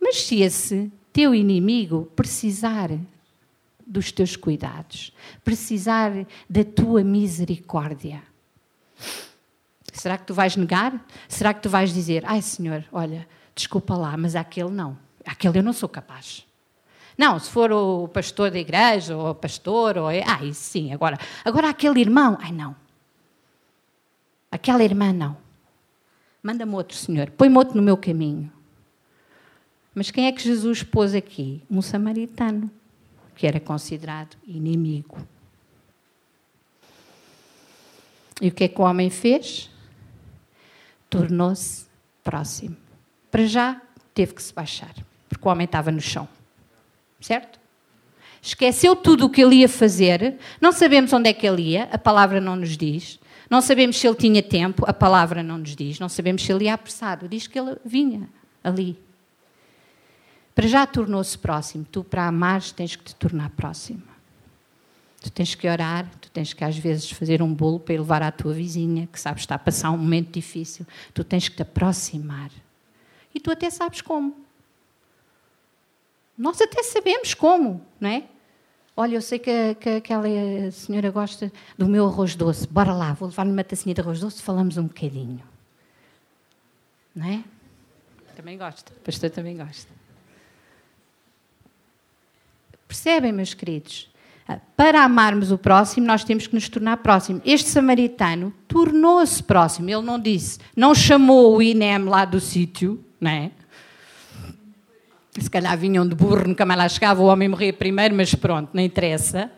Mas 0.00 0.22
se 0.22 0.40
esse 0.40 0.92
teu 1.12 1.34
inimigo 1.34 2.10
precisar 2.14 2.90
dos 3.86 4.12
teus 4.12 4.36
cuidados, 4.36 5.12
precisar 5.44 6.12
da 6.48 6.64
tua 6.64 7.02
misericórdia, 7.02 8.22
será 9.92 10.18
que 10.18 10.26
tu 10.26 10.34
vais 10.34 10.56
negar? 10.56 11.04
Será 11.26 11.54
que 11.54 11.62
tu 11.62 11.68
vais 11.68 11.92
dizer, 11.92 12.22
ai 12.26 12.42
Senhor, 12.42 12.84
olha, 12.92 13.26
desculpa 13.54 13.96
lá, 13.96 14.16
mas 14.16 14.36
aquele 14.36 14.70
não, 14.70 14.98
aquele 15.24 15.58
eu 15.58 15.62
não 15.62 15.72
sou 15.72 15.88
capaz. 15.88 16.46
Não, 17.18 17.36
se 17.40 17.50
for 17.50 17.72
o 17.72 18.06
pastor 18.06 18.48
da 18.52 18.58
igreja, 18.60 19.16
ou 19.16 19.30
o 19.30 19.34
pastor, 19.34 19.98
ou. 19.98 20.06
Ai, 20.06 20.52
sim, 20.52 20.92
agora. 20.92 21.18
Agora 21.44 21.68
aquele 21.68 22.00
irmão. 22.00 22.38
Ai, 22.40 22.52
não. 22.52 22.76
Aquela 24.52 24.84
irmã, 24.84 25.12
não. 25.12 25.36
Manda-me 26.40 26.72
outro, 26.74 26.96
Senhor. 26.96 27.28
Põe-me 27.32 27.56
outro 27.56 27.76
no 27.76 27.82
meu 27.82 27.96
caminho. 27.96 28.52
Mas 29.98 30.12
quem 30.12 30.28
é 30.28 30.32
que 30.32 30.40
Jesus 30.40 30.84
pôs 30.84 31.12
aqui? 31.12 31.60
Um 31.68 31.82
samaritano, 31.82 32.70
que 33.34 33.48
era 33.48 33.58
considerado 33.58 34.36
inimigo. 34.46 35.18
E 38.40 38.46
o 38.46 38.52
que 38.52 38.62
é 38.62 38.68
que 38.68 38.80
o 38.80 38.84
homem 38.84 39.10
fez? 39.10 39.68
Tornou-se 41.10 41.84
próximo. 42.22 42.76
Para 43.28 43.44
já 43.44 43.82
teve 44.14 44.34
que 44.34 44.40
se 44.40 44.54
baixar, 44.54 44.94
porque 45.28 45.48
o 45.48 45.50
homem 45.50 45.64
estava 45.64 45.90
no 45.90 46.00
chão. 46.00 46.28
Certo? 47.20 47.58
Esqueceu 48.40 48.94
tudo 48.94 49.26
o 49.26 49.28
que 49.28 49.42
ele 49.42 49.56
ia 49.56 49.68
fazer, 49.68 50.38
não 50.60 50.70
sabemos 50.70 51.12
onde 51.12 51.28
é 51.28 51.32
que 51.32 51.44
ele 51.44 51.70
ia, 51.70 51.88
a 51.90 51.98
palavra 51.98 52.40
não 52.40 52.54
nos 52.54 52.76
diz. 52.76 53.18
Não 53.50 53.60
sabemos 53.60 53.96
se 53.96 54.06
ele 54.06 54.14
tinha 54.14 54.44
tempo, 54.44 54.84
a 54.86 54.92
palavra 54.92 55.42
não 55.42 55.58
nos 55.58 55.74
diz. 55.74 55.98
Não 55.98 56.08
sabemos 56.08 56.44
se 56.44 56.52
ele 56.52 56.66
ia 56.66 56.74
apressado, 56.74 57.26
diz 57.26 57.48
que 57.48 57.58
ele 57.58 57.76
vinha 57.84 58.28
ali. 58.62 59.07
Para 60.58 60.66
já 60.66 60.84
tornou-se 60.84 61.38
próximo. 61.38 61.84
Tu, 61.84 62.02
para 62.02 62.26
amares, 62.26 62.72
tens 62.72 62.96
que 62.96 63.04
te 63.04 63.14
tornar 63.14 63.48
próximo. 63.50 64.02
Tu 65.20 65.30
tens 65.30 65.54
que 65.54 65.68
orar, 65.68 66.10
tu 66.20 66.28
tens 66.32 66.52
que 66.52 66.64
às 66.64 66.76
vezes 66.76 67.08
fazer 67.12 67.40
um 67.40 67.54
bolo 67.54 67.78
para 67.78 67.94
levar 67.94 68.24
à 68.24 68.32
tua 68.32 68.52
vizinha, 68.52 69.06
que 69.06 69.20
sabes 69.20 69.42
está 69.42 69.54
a 69.54 69.58
passar 69.60 69.92
um 69.92 69.96
momento 69.96 70.32
difícil. 70.32 70.84
Tu 71.14 71.22
tens 71.22 71.48
que 71.48 71.54
te 71.54 71.62
aproximar. 71.62 72.50
E 73.32 73.38
tu 73.38 73.52
até 73.52 73.70
sabes 73.70 74.00
como. 74.00 74.36
Nós 76.36 76.60
até 76.60 76.82
sabemos 76.82 77.34
como, 77.34 77.80
não 78.00 78.10
é? 78.10 78.24
Olha, 78.96 79.14
eu 79.14 79.22
sei 79.22 79.38
que, 79.38 79.76
que 79.76 79.90
aquela 79.90 80.28
senhora 80.72 81.12
gosta 81.12 81.52
do 81.78 81.86
meu 81.86 82.04
arroz 82.04 82.34
doce. 82.34 82.66
Bora 82.66 82.92
lá, 82.92 83.12
vou 83.12 83.28
levar-lhe 83.28 83.52
uma 83.52 83.62
tacinha 83.62 83.94
de 83.94 84.00
arroz 84.00 84.18
doce, 84.18 84.42
falamos 84.42 84.76
um 84.76 84.88
bocadinho. 84.88 85.40
Não 87.14 87.28
é? 87.28 87.44
Também 88.34 88.58
gosta. 88.58 88.92
O 88.92 89.00
pastor 89.04 89.30
também 89.30 89.56
gosta. 89.56 89.97
Percebem, 92.88 93.32
meus 93.32 93.52
queridos? 93.52 94.08
Ah, 94.48 94.58
para 94.74 95.04
amarmos 95.04 95.52
o 95.52 95.58
próximo, 95.58 96.06
nós 96.06 96.24
temos 96.24 96.46
que 96.46 96.54
nos 96.54 96.70
tornar 96.70 96.96
próximo. 96.96 97.42
Este 97.44 97.68
samaritano 97.68 98.52
tornou-se 98.66 99.42
próximo. 99.42 99.90
Ele 99.90 100.00
não 100.00 100.18
disse, 100.18 100.58
não 100.74 100.94
chamou 100.94 101.54
o 101.54 101.62
INEM 101.62 102.04
lá 102.04 102.24
do 102.24 102.40
sítio, 102.40 103.04
não 103.20 103.30
é? 103.30 103.50
Se 105.38 105.50
calhar 105.50 105.76
vinham 105.76 106.08
de 106.08 106.14
burro, 106.14 106.48
nunca 106.48 106.64
mais 106.64 106.78
lá 106.78 106.88
chegava, 106.88 107.20
o 107.20 107.26
homem 107.26 107.46
morria 107.46 107.72
primeiro, 107.72 108.14
mas 108.14 108.34
pronto, 108.34 108.70
não 108.72 108.82
interessa. 108.82 109.52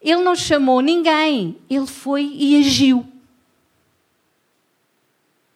Ele 0.00 0.22
não 0.22 0.36
chamou 0.36 0.80
ninguém, 0.80 1.58
ele 1.68 1.86
foi 1.86 2.30
e 2.34 2.60
agiu. 2.60 3.04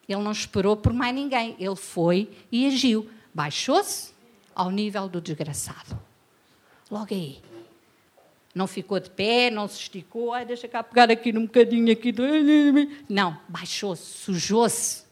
Ele 0.09 0.23
não 0.23 0.33
esperou 0.33 0.77
por 0.77 0.93
mais 0.93 1.15
ninguém, 1.15 1.55
ele 1.61 1.77
foi 1.77 2.29
e 2.51 2.67
agiu. 2.67 3.09
Baixou-se 3.33 4.11
ao 4.55 4.71
nível 4.71 5.09
do 5.09 5.21
desgraçado. 5.21 6.08
Logo 6.91 7.13
aí. 7.13 7.39
Não 8.55 8.67
ficou 8.67 8.99
de 8.99 9.11
pé, 9.11 9.51
não 9.51 9.69
se 9.69 9.83
esticou, 9.83 10.33
ai, 10.33 10.45
deixa 10.45 10.67
cá 10.67 10.83
pegar 10.83 11.11
aqui 11.11 11.33
num 11.33 11.43
bocadinho 11.43 11.93
aqui. 11.93 12.11
Do... 12.11 12.25
Não, 13.09 13.39
baixou-se, 13.49 14.03
sujou-se. 14.03 15.05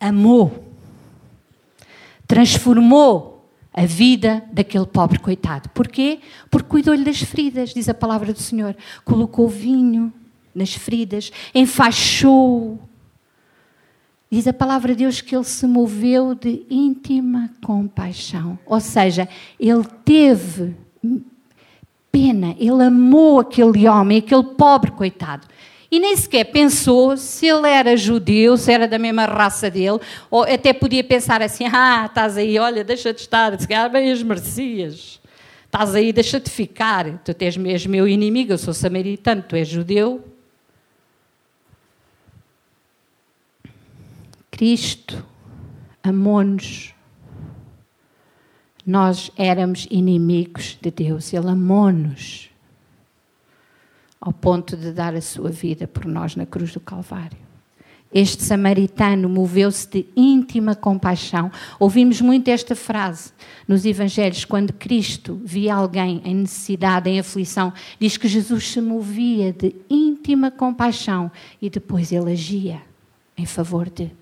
amou, 0.00 0.72
transformou 2.26 3.34
a 3.72 3.84
vida 3.84 4.44
daquele 4.52 4.86
pobre 4.86 5.18
coitado. 5.18 5.68
Porquê? 5.70 6.20
Porque 6.48 6.68
cuidou-lhe 6.68 7.04
das 7.04 7.20
feridas, 7.20 7.74
diz 7.74 7.88
a 7.88 7.94
palavra 7.94 8.32
do 8.32 8.40
Senhor. 8.40 8.76
Colocou 9.04 9.48
vinho 9.48 10.12
nas 10.54 10.72
feridas, 10.72 11.32
enfaixou. 11.52 12.78
Diz 14.34 14.48
a 14.48 14.52
palavra 14.52 14.96
de 14.96 15.04
Deus 15.04 15.20
que 15.20 15.36
ele 15.36 15.44
se 15.44 15.64
moveu 15.64 16.34
de 16.34 16.66
íntima 16.68 17.50
compaixão. 17.64 18.58
Ou 18.66 18.80
seja, 18.80 19.28
ele 19.60 19.84
teve 20.04 20.74
pena, 22.10 22.56
ele 22.58 22.82
amou 22.82 23.38
aquele 23.38 23.86
homem, 23.86 24.18
aquele 24.18 24.42
pobre 24.42 24.90
coitado. 24.90 25.46
E 25.88 26.00
nem 26.00 26.16
sequer 26.16 26.46
pensou 26.46 27.16
se 27.16 27.46
ele 27.46 27.68
era 27.68 27.96
judeu, 27.96 28.56
se 28.56 28.72
era 28.72 28.88
da 28.88 28.98
mesma 28.98 29.24
raça 29.24 29.70
dele, 29.70 30.00
ou 30.28 30.42
até 30.42 30.72
podia 30.72 31.04
pensar 31.04 31.40
assim: 31.40 31.66
ah, 31.72 32.06
estás 32.06 32.36
aí, 32.36 32.58
olha, 32.58 32.82
deixa 32.82 33.14
de 33.14 33.20
estar, 33.20 33.56
se 33.60 33.68
calhar 33.68 33.88
bem 33.88 34.10
as 34.10 34.20
merecias. 34.20 35.20
Estás 35.64 35.94
aí, 35.94 36.12
deixa 36.12 36.40
de 36.40 36.50
ficar. 36.50 37.20
Tu 37.24 37.32
és 37.38 37.86
meu 37.86 38.08
inimigo, 38.08 38.54
eu 38.54 38.58
sou 38.58 38.74
samaritano, 38.74 39.44
tu 39.48 39.54
és 39.54 39.68
judeu. 39.68 40.33
Cristo 44.54 45.26
amou-nos 46.00 46.94
nós 48.86 49.32
éramos 49.36 49.88
inimigos 49.90 50.78
de 50.80 50.92
Deus, 50.92 51.32
Ele 51.32 51.48
amou-nos 51.48 52.50
ao 54.20 54.32
ponto 54.32 54.76
de 54.76 54.92
dar 54.92 55.12
a 55.12 55.20
sua 55.20 55.50
vida 55.50 55.88
por 55.88 56.04
nós 56.04 56.36
na 56.36 56.46
cruz 56.46 56.72
do 56.72 56.78
Calvário. 56.78 57.36
Este 58.12 58.44
samaritano 58.44 59.28
moveu-se 59.28 59.88
de 59.90 60.06
íntima 60.14 60.76
compaixão. 60.76 61.50
Ouvimos 61.80 62.20
muito 62.20 62.46
esta 62.46 62.76
frase 62.76 63.32
nos 63.66 63.84
Evangelhos, 63.84 64.44
quando 64.44 64.72
Cristo 64.72 65.40
via 65.44 65.74
alguém 65.74 66.22
em 66.24 66.32
necessidade, 66.36 67.10
em 67.10 67.18
aflição, 67.18 67.72
diz 67.98 68.16
que 68.16 68.28
Jesus 68.28 68.68
se 68.70 68.80
movia 68.80 69.52
de 69.52 69.74
íntima 69.90 70.48
compaixão 70.48 71.28
e 71.60 71.68
depois 71.68 72.12
ele 72.12 72.30
agia 72.30 72.80
em 73.36 73.46
favor 73.46 73.90
de. 73.90 74.12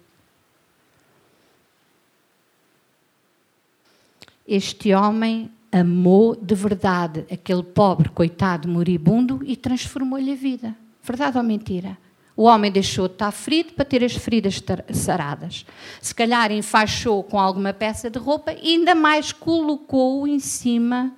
Este 4.47 4.95
homem 4.95 5.51
amou 5.71 6.37
de 6.37 6.55
verdade 6.55 7.25
aquele 7.31 7.63
pobre, 7.63 8.09
coitado, 8.11 8.69
moribundo 8.69 9.41
e 9.45 9.57
transformou-lhe 9.57 10.33
a 10.33 10.37
vida. 10.37 10.77
Verdade 11.03 11.39
ou 11.39 11.45
mentira? 11.45 11.97
O 12.37 12.45
homem 12.45 12.71
deixou 12.71 13.09
de 13.09 13.15
estar 13.15 13.31
ferido 13.31 13.73
para 13.75 13.85
ter 13.85 14.03
as 14.05 14.15
feridas 14.15 14.63
saradas. 14.93 15.67
Se 16.01 16.15
calhar 16.15 16.51
enfaixou 16.51 17.23
com 17.23 17.39
alguma 17.39 17.73
peça 17.73 18.11
de 18.11 18.19
roupa 18.19 18.53
e 18.53 18.75
ainda 18.75 18.95
mais 18.95 19.33
colocou-o 19.33 20.27
em 20.27 20.39
cima 20.39 21.13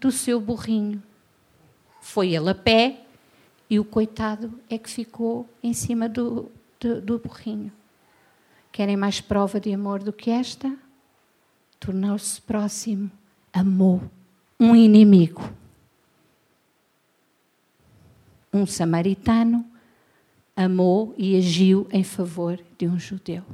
do 0.00 0.10
seu 0.10 0.40
burrinho. 0.40 1.02
Foi 2.00 2.34
ele 2.34 2.50
a 2.50 2.54
pé 2.54 3.00
e 3.68 3.78
o 3.78 3.84
coitado 3.84 4.58
é 4.68 4.78
que 4.78 4.88
ficou 4.88 5.48
em 5.62 5.72
cima 5.72 6.08
do, 6.08 6.50
do, 6.80 7.00
do 7.00 7.18
burrinho. 7.18 7.72
Querem 8.70 8.96
mais 8.96 9.20
prova 9.20 9.58
de 9.58 9.72
amor 9.72 10.02
do 10.02 10.12
que 10.12 10.30
esta? 10.30 10.74
Tornou-se 11.78 12.40
próximo, 12.42 13.10
amou 13.52 14.02
um 14.58 14.74
inimigo. 14.74 15.52
Um 18.52 18.66
samaritano 18.66 19.64
amou 20.56 21.14
e 21.16 21.36
agiu 21.36 21.86
em 21.92 22.02
favor 22.02 22.58
de 22.76 22.88
um 22.88 22.98
judeu. 22.98 23.44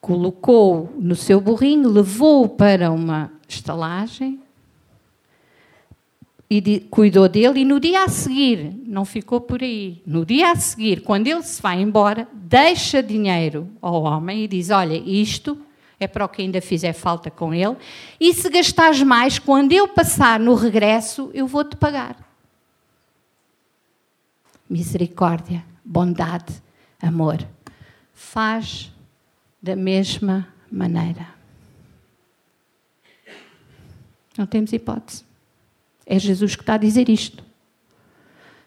Colocou 0.00 0.92
no 0.98 1.16
seu 1.16 1.40
burrinho, 1.40 1.88
levou-o 1.88 2.48
para 2.48 2.90
uma 2.90 3.32
estalagem, 3.48 4.38
e 6.50 6.60
de, 6.60 6.80
cuidou 6.80 7.28
dele, 7.28 7.60
e 7.60 7.64
no 7.64 7.78
dia 7.78 8.04
a 8.04 8.08
seguir, 8.08 8.74
não 8.86 9.04
ficou 9.04 9.40
por 9.40 9.62
aí, 9.62 10.02
no 10.06 10.24
dia 10.24 10.52
a 10.52 10.56
seguir, 10.56 11.02
quando 11.02 11.26
ele 11.26 11.42
se 11.42 11.60
vai 11.60 11.80
embora, 11.80 12.26
deixa 12.32 13.02
dinheiro 13.02 13.68
ao 13.82 14.02
homem 14.02 14.44
e 14.44 14.48
diz: 14.48 14.70
Olha, 14.70 14.96
isto 14.96 15.60
é 16.00 16.06
para 16.06 16.24
o 16.24 16.28
que 16.28 16.40
ainda 16.40 16.60
fizer 16.62 16.94
falta 16.94 17.30
com 17.30 17.52
ele, 17.52 17.76
e 18.18 18.32
se 18.32 18.48
gastares 18.48 19.02
mais, 19.02 19.38
quando 19.38 19.72
eu 19.72 19.88
passar 19.88 20.40
no 20.40 20.54
regresso, 20.54 21.30
eu 21.34 21.46
vou-te 21.46 21.76
pagar. 21.76 22.16
Misericórdia, 24.70 25.64
bondade, 25.84 26.62
amor. 27.00 27.46
Faz 28.14 28.92
da 29.62 29.76
mesma 29.76 30.48
maneira. 30.70 31.26
Não 34.36 34.46
temos 34.46 34.72
hipótese. 34.72 35.27
É 36.10 36.18
Jesus 36.18 36.56
que 36.56 36.62
está 36.62 36.74
a 36.74 36.78
dizer 36.78 37.10
isto. 37.10 37.44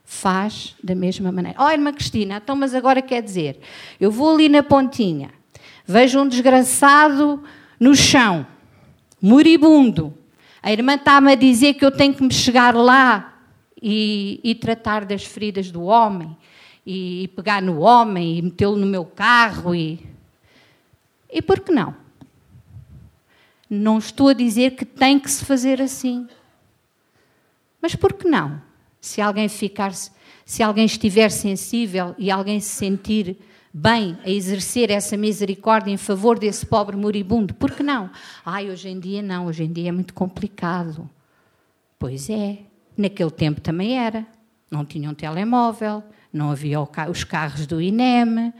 Faz 0.05 0.75
da 0.83 0.93
mesma 0.93 1.31
maneira. 1.31 1.59
Olha, 1.59 1.73
irmã 1.73 1.91
Cristina, 1.91 2.37
então, 2.37 2.55
mas 2.55 2.75
agora 2.75 3.01
quer 3.01 3.23
dizer, 3.23 3.59
eu 3.99 4.11
vou 4.11 4.35
ali 4.35 4.47
na 4.47 4.61
pontinha, 4.61 5.31
vejo 5.83 6.19
um 6.19 6.27
desgraçado 6.27 7.43
no 7.79 7.95
chão, 7.95 8.45
moribundo. 9.19 10.13
A 10.61 10.71
irmã 10.71 10.93
está-me 10.93 11.31
a 11.31 11.35
dizer 11.35 11.73
que 11.73 11.83
eu 11.83 11.89
tenho 11.89 12.13
que 12.13 12.21
me 12.21 12.31
chegar 12.31 12.75
lá 12.75 13.41
e, 13.81 14.39
e 14.43 14.53
tratar 14.53 15.03
das 15.03 15.25
feridas 15.25 15.71
do 15.71 15.81
homem, 15.81 16.37
e, 16.85 17.23
e 17.23 17.27
pegar 17.29 17.59
no 17.59 17.79
homem, 17.79 18.37
e 18.37 18.41
metê-lo 18.43 18.75
no 18.75 18.85
meu 18.85 19.03
carro. 19.03 19.73
E, 19.73 20.05
e 21.31 21.41
por 21.41 21.61
que 21.61 21.71
não? 21.71 21.95
Não 23.67 23.97
estou 23.97 24.27
a 24.27 24.33
dizer 24.33 24.75
que 24.75 24.85
tem 24.85 25.17
que 25.17 25.31
se 25.31 25.43
fazer 25.43 25.81
assim. 25.81 26.27
Mas 27.81 27.95
por 27.95 28.13
que 28.13 28.27
não? 28.27 28.61
Se 28.99 29.19
alguém 29.19 29.49
ficar, 29.49 29.91
se 30.45 30.61
alguém 30.61 30.85
estiver 30.85 31.29
sensível 31.31 32.13
e 32.17 32.29
alguém 32.29 32.59
se 32.59 32.69
sentir 32.69 33.37
bem 33.73 34.17
a 34.23 34.29
exercer 34.29 34.91
essa 34.91 35.17
misericórdia 35.17 35.91
em 35.91 35.97
favor 35.97 36.37
desse 36.37 36.65
pobre 36.65 36.95
moribundo, 36.95 37.53
por 37.55 37.71
que 37.71 37.81
não? 37.81 38.11
Ai, 38.45 38.69
hoje 38.69 38.89
em 38.89 38.99
dia 38.99 39.21
não, 39.21 39.47
hoje 39.47 39.63
em 39.63 39.71
dia 39.71 39.89
é 39.89 39.91
muito 39.91 40.13
complicado. 40.13 41.09
Pois 41.97 42.29
é, 42.29 42.59
naquele 42.95 43.31
tempo 43.31 43.59
também 43.59 43.97
era. 43.97 44.25
Não 44.69 44.85
tinha 44.85 45.09
um 45.09 45.13
telemóvel, 45.13 46.03
não 46.31 46.51
havia 46.51 46.79
os 47.09 47.23
carros 47.23 47.65
do 47.65 47.81
INEM, 47.81 48.53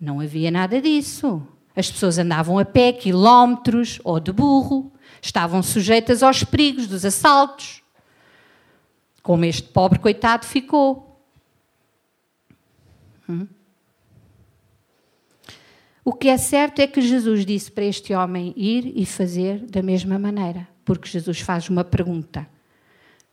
não 0.00 0.20
havia 0.20 0.50
nada 0.50 0.80
disso. 0.80 1.46
As 1.76 1.90
pessoas 1.90 2.18
andavam 2.18 2.58
a 2.58 2.64
pé 2.64 2.92
quilómetros 2.92 4.00
ou 4.02 4.18
de 4.18 4.32
burro, 4.32 4.90
estavam 5.20 5.62
sujeitas 5.62 6.22
aos 6.22 6.42
perigos 6.42 6.88
dos 6.88 7.04
assaltos 7.04 7.82
como 9.28 9.44
este 9.44 9.68
pobre 9.68 9.98
coitado 9.98 10.46
ficou. 10.46 11.20
Hum? 13.28 13.46
O 16.02 16.14
que 16.14 16.28
é 16.28 16.38
certo 16.38 16.78
é 16.78 16.86
que 16.86 17.02
Jesus 17.02 17.44
disse 17.44 17.70
para 17.70 17.84
este 17.84 18.14
homem 18.14 18.54
ir 18.56 18.90
e 18.96 19.04
fazer 19.04 19.66
da 19.66 19.82
mesma 19.82 20.18
maneira, 20.18 20.66
porque 20.82 21.10
Jesus 21.10 21.40
faz 21.40 21.68
uma 21.68 21.84
pergunta: 21.84 22.48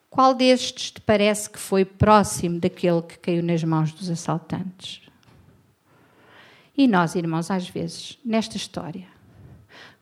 Qual 0.10 0.34
destes 0.34 0.92
te 0.92 1.00
parece 1.00 1.50
que 1.50 1.58
foi 1.58 1.86
próximo 1.86 2.60
daquele 2.60 3.02
que 3.02 3.18
caiu 3.18 3.42
nas 3.42 3.64
mãos 3.64 3.94
dos 3.94 4.10
assaltantes? 4.10 5.02
E 6.78 6.90
nós, 6.90 7.16
irmãos, 7.16 7.50
às 7.50 7.70
vezes, 7.70 8.20
nesta 8.26 8.58
história, 8.58 9.08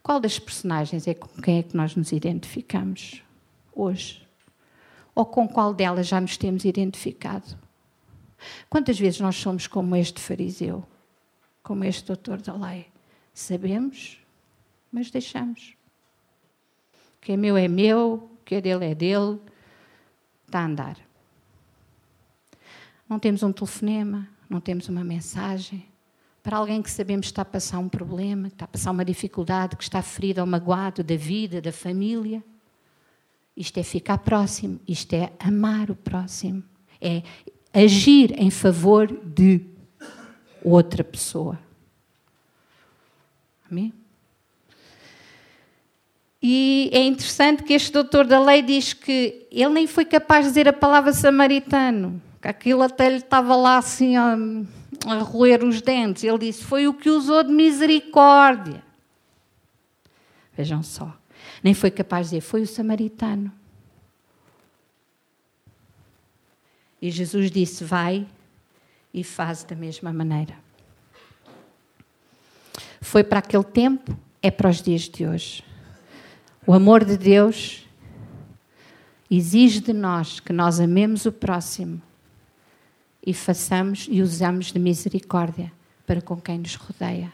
qual 0.02 0.18
das 0.18 0.40
personagens 0.40 1.06
é 1.06 1.14
com 1.14 1.40
quem 1.40 1.60
é 1.60 1.62
que 1.62 1.76
nós 1.76 1.94
nos 1.94 2.10
identificamos 2.10 3.22
hoje? 3.72 4.23
Ou 5.14 5.24
com 5.24 5.48
qual 5.48 5.72
delas 5.72 6.06
já 6.06 6.20
nos 6.20 6.36
temos 6.36 6.64
identificado? 6.64 7.56
Quantas 8.68 8.98
vezes 8.98 9.20
nós 9.20 9.36
somos 9.36 9.66
como 9.66 9.94
este 9.96 10.20
fariseu, 10.20 10.84
como 11.62 11.84
este 11.84 12.06
doutor 12.06 12.40
da 12.42 12.54
lei? 12.54 12.86
Sabemos, 13.32 14.18
mas 14.90 15.10
deixamos. 15.10 15.76
O 17.16 17.20
que 17.20 17.32
é 17.32 17.36
meu 17.36 17.56
é 17.56 17.68
meu, 17.68 18.30
o 18.32 18.44
que 18.44 18.56
é 18.56 18.60
dele 18.60 18.84
é 18.84 18.94
dele, 18.94 19.40
está 20.46 20.60
a 20.60 20.66
andar. 20.66 20.96
Não 23.08 23.18
temos 23.18 23.42
um 23.42 23.52
telefonema, 23.52 24.28
não 24.48 24.60
temos 24.60 24.88
uma 24.88 25.04
mensagem 25.04 25.86
para 26.44 26.58
alguém 26.58 26.82
que 26.82 26.90
sabemos 26.90 27.26
que 27.26 27.32
está 27.32 27.40
a 27.40 27.46
passar 27.46 27.78
um 27.78 27.88
problema, 27.88 28.48
que 28.48 28.54
está 28.54 28.66
a 28.66 28.68
passar 28.68 28.90
uma 28.90 29.04
dificuldade, 29.04 29.76
que 29.76 29.82
está 29.82 30.02
ferido 30.02 30.42
ou 30.42 30.46
magoado 30.46 31.02
da 31.02 31.16
vida, 31.16 31.58
da 31.58 31.72
família. 31.72 32.44
Isto 33.56 33.78
é 33.78 33.82
ficar 33.82 34.18
próximo, 34.18 34.80
isto 34.86 35.12
é 35.14 35.32
amar 35.38 35.90
o 35.90 35.94
próximo, 35.94 36.62
é 37.00 37.22
agir 37.72 38.32
em 38.36 38.50
favor 38.50 39.06
de 39.06 39.60
outra 40.62 41.04
pessoa. 41.04 41.58
Amém? 43.70 43.92
E 46.42 46.90
é 46.92 47.00
interessante 47.00 47.62
que 47.62 47.72
este 47.72 47.90
doutor 47.92 48.26
da 48.26 48.38
lei 48.38 48.60
diz 48.60 48.92
que 48.92 49.46
ele 49.50 49.70
nem 49.70 49.86
foi 49.86 50.04
capaz 50.04 50.44
de 50.44 50.50
dizer 50.50 50.68
a 50.68 50.72
palavra 50.72 51.12
samaritano, 51.12 52.20
que 52.42 52.48
aquilo 52.48 52.82
até 52.82 53.08
lhe 53.08 53.16
estava 53.16 53.56
lá 53.56 53.78
assim 53.78 54.16
a, 54.16 54.36
a 55.06 55.14
roer 55.20 55.64
os 55.64 55.80
dentes. 55.80 56.22
Ele 56.22 56.38
disse: 56.38 56.62
Foi 56.62 56.86
o 56.86 56.92
que 56.92 57.08
usou 57.08 57.42
de 57.42 57.50
misericórdia. 57.50 58.82
Vejam 60.54 60.82
só. 60.82 61.16
Nem 61.64 61.72
foi 61.72 61.90
capaz 61.90 62.26
de 62.26 62.36
dizer: 62.36 62.40
Foi 62.42 62.60
o 62.60 62.66
samaritano. 62.66 63.50
E 67.00 67.10
Jesus 67.10 67.50
disse: 67.50 67.82
Vai 67.82 68.28
e 69.14 69.24
faz 69.24 69.64
da 69.64 69.74
mesma 69.74 70.12
maneira. 70.12 70.54
Foi 73.00 73.24
para 73.24 73.38
aquele 73.38 73.64
tempo, 73.64 74.14
é 74.42 74.50
para 74.50 74.68
os 74.68 74.82
dias 74.82 75.08
de 75.08 75.26
hoje. 75.26 75.64
O 76.66 76.74
amor 76.74 77.02
de 77.02 77.16
Deus 77.16 77.86
exige 79.30 79.80
de 79.80 79.92
nós 79.92 80.40
que 80.40 80.52
nós 80.52 80.80
amemos 80.80 81.24
o 81.24 81.32
próximo 81.32 82.00
e 83.26 83.32
façamos 83.32 84.06
e 84.10 84.20
usamos 84.20 84.66
de 84.66 84.78
misericórdia 84.78 85.72
para 86.06 86.20
com 86.20 86.38
quem 86.38 86.58
nos 86.58 86.74
rodeia. 86.74 87.32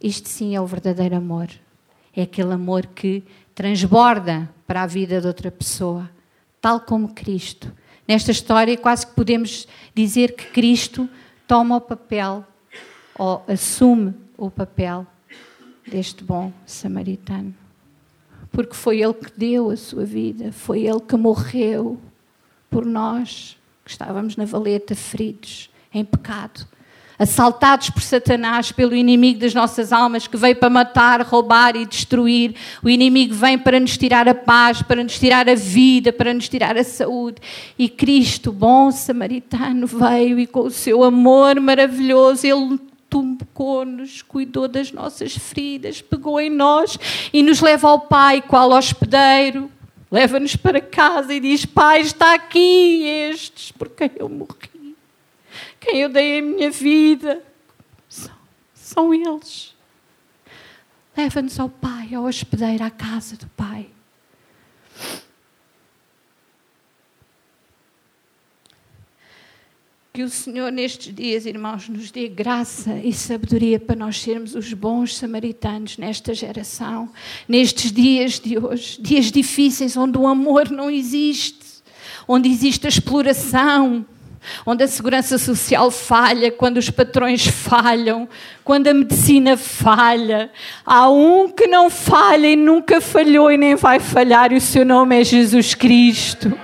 Isto 0.00 0.28
sim 0.28 0.54
é 0.54 0.60
o 0.60 0.66
verdadeiro 0.66 1.16
amor. 1.16 1.48
É 2.18 2.22
aquele 2.22 2.52
amor 2.52 2.86
que 2.86 3.22
transborda 3.54 4.48
para 4.66 4.82
a 4.82 4.86
vida 4.86 5.20
de 5.20 5.26
outra 5.26 5.50
pessoa, 5.50 6.10
tal 6.60 6.80
como 6.80 7.14
Cristo. 7.14 7.72
Nesta 8.06 8.30
história, 8.30 8.76
quase 8.76 9.06
que 9.06 9.14
podemos 9.14 9.68
dizer 9.94 10.34
que 10.34 10.46
Cristo 10.46 11.08
toma 11.46 11.76
o 11.76 11.80
papel 11.80 12.44
ou 13.18 13.44
assume 13.46 14.14
o 14.36 14.50
papel 14.50 15.06
deste 15.86 16.24
bom 16.24 16.52
samaritano 16.66 17.54
porque 18.50 18.74
foi 18.74 19.00
Ele 19.00 19.14
que 19.14 19.30
deu 19.38 19.70
a 19.70 19.76
sua 19.76 20.04
vida, 20.04 20.52
foi 20.52 20.86
Ele 20.86 21.00
que 21.00 21.16
morreu 21.16 21.98
por 22.70 22.84
nós, 22.84 23.56
que 23.84 23.90
estávamos 23.90 24.36
na 24.36 24.44
valeta, 24.44 24.94
feridos, 24.94 25.70
em 25.92 26.04
pecado, 26.04 26.66
assaltados 27.18 27.90
por 27.90 28.02
Satanás, 28.02 28.70
pelo 28.70 28.94
inimigo 28.94 29.40
das 29.40 29.52
nossas 29.52 29.92
almas, 29.92 30.26
que 30.26 30.36
veio 30.36 30.56
para 30.56 30.70
matar, 30.70 31.20
roubar 31.22 31.74
e 31.74 31.84
destruir. 31.84 32.54
O 32.82 32.88
inimigo 32.88 33.34
vem 33.34 33.58
para 33.58 33.80
nos 33.80 33.98
tirar 33.98 34.28
a 34.28 34.34
paz, 34.34 34.82
para 34.82 35.02
nos 35.02 35.18
tirar 35.18 35.48
a 35.48 35.54
vida, 35.54 36.12
para 36.12 36.32
nos 36.32 36.48
tirar 36.48 36.76
a 36.76 36.84
saúde. 36.84 37.38
E 37.78 37.88
Cristo, 37.88 38.52
bom 38.52 38.90
samaritano, 38.90 39.86
veio 39.86 40.38
e 40.38 40.46
com 40.46 40.60
o 40.60 40.70
seu 40.70 41.02
amor 41.02 41.58
maravilhoso, 41.60 42.46
Ele 42.46 42.78
tocou-nos, 43.10 44.22
cuidou 44.22 44.68
das 44.68 44.92
nossas 44.92 45.36
feridas, 45.36 46.00
pegou 46.00 46.40
em 46.40 46.50
nós 46.50 46.98
e 47.32 47.42
nos 47.42 47.60
leva 47.60 47.88
ao 47.88 48.00
Pai, 48.00 48.42
qual 48.42 48.70
hospedeiro. 48.70 49.70
Leva-nos 50.10 50.56
para 50.56 50.80
casa 50.80 51.34
e 51.34 51.40
diz: 51.40 51.66
Pai, 51.66 52.00
está 52.00 52.34
aqui 52.34 53.04
estes 53.30 53.72
por 53.72 53.90
quem 53.90 54.10
eu 54.16 54.28
morri, 54.28 54.70
quem 55.88 56.00
eu 56.00 56.10
dei 56.10 56.38
a 56.38 56.42
minha 56.42 56.70
vida. 56.70 57.42
São, 58.08 58.34
são 58.74 59.14
eles. 59.14 59.74
Leva-nos 61.16 61.58
ao 61.58 61.68
Pai, 61.68 62.14
ao 62.14 62.24
hospedeiro, 62.24 62.84
à 62.84 62.90
casa 62.90 63.36
do 63.36 63.48
Pai. 63.48 63.88
Que 70.12 70.22
o 70.22 70.28
Senhor, 70.28 70.70
nestes 70.70 71.14
dias, 71.14 71.46
irmãos, 71.46 71.88
nos 71.88 72.10
dê 72.10 72.28
graça 72.28 72.98
e 72.98 73.12
sabedoria 73.12 73.80
para 73.80 73.96
nós 73.96 74.20
sermos 74.20 74.54
os 74.54 74.72
bons 74.74 75.16
samaritanos 75.16 75.96
nesta 75.96 76.34
geração, 76.34 77.10
nestes 77.48 77.92
dias 77.92 78.38
de 78.38 78.58
hoje, 78.58 79.00
dias 79.00 79.30
difíceis 79.30 79.96
onde 79.96 80.18
o 80.18 80.26
amor 80.26 80.70
não 80.70 80.90
existe, 80.90 81.64
onde 82.26 82.48
existe 82.48 82.84
a 82.86 82.88
exploração, 82.88 84.04
onde 84.66 84.84
a 84.84 84.88
segurança 84.88 85.38
social 85.38 85.90
falha, 85.90 86.50
quando 86.50 86.76
os 86.78 86.90
patrões 86.90 87.46
falham, 87.46 88.28
quando 88.64 88.88
a 88.88 88.94
medicina 88.94 89.56
falha. 89.56 90.50
Há 90.84 91.08
um 91.10 91.48
que 91.48 91.66
não 91.66 91.90
falha 91.90 92.48
e 92.48 92.56
nunca 92.56 93.00
falhou 93.00 93.50
e 93.50 93.56
nem 93.56 93.74
vai 93.74 93.98
falhar, 93.98 94.52
e 94.52 94.56
o 94.56 94.60
seu 94.60 94.84
nome 94.84 95.20
é 95.20 95.24
Jesus 95.24 95.74
Cristo. 95.74 96.58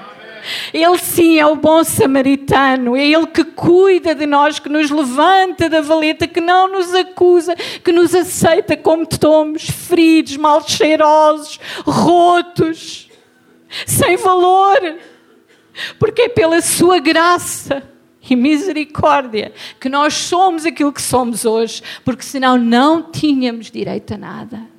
Ele 0.72 0.98
sim 0.98 1.38
é 1.38 1.46
o 1.46 1.56
bom 1.56 1.82
samaritano, 1.82 2.96
é 2.96 3.06
Ele 3.06 3.26
que 3.26 3.44
cuida 3.44 4.14
de 4.14 4.26
nós, 4.26 4.58
que 4.58 4.68
nos 4.68 4.90
levanta 4.90 5.68
da 5.68 5.80
valeta, 5.80 6.26
que 6.26 6.40
não 6.40 6.68
nos 6.70 6.94
acusa, 6.94 7.54
que 7.82 7.92
nos 7.92 8.14
aceita 8.14 8.76
como 8.76 9.06
somos, 9.20 9.68
feridos, 9.68 10.36
mal 10.36 10.66
cheirosos, 10.66 11.58
rotos, 11.84 13.08
sem 13.86 14.16
valor, 14.16 14.78
porque 15.98 16.22
é 16.22 16.28
pela 16.28 16.60
Sua 16.60 16.98
graça 16.98 17.82
e 18.28 18.34
misericórdia 18.34 19.52
que 19.78 19.88
nós 19.88 20.14
somos 20.14 20.64
aquilo 20.64 20.92
que 20.92 21.02
somos 21.02 21.44
hoje, 21.44 21.82
porque 22.04 22.22
senão 22.22 22.56
não 22.56 23.10
tínhamos 23.10 23.70
direito 23.70 24.14
a 24.14 24.18
nada. 24.18 24.74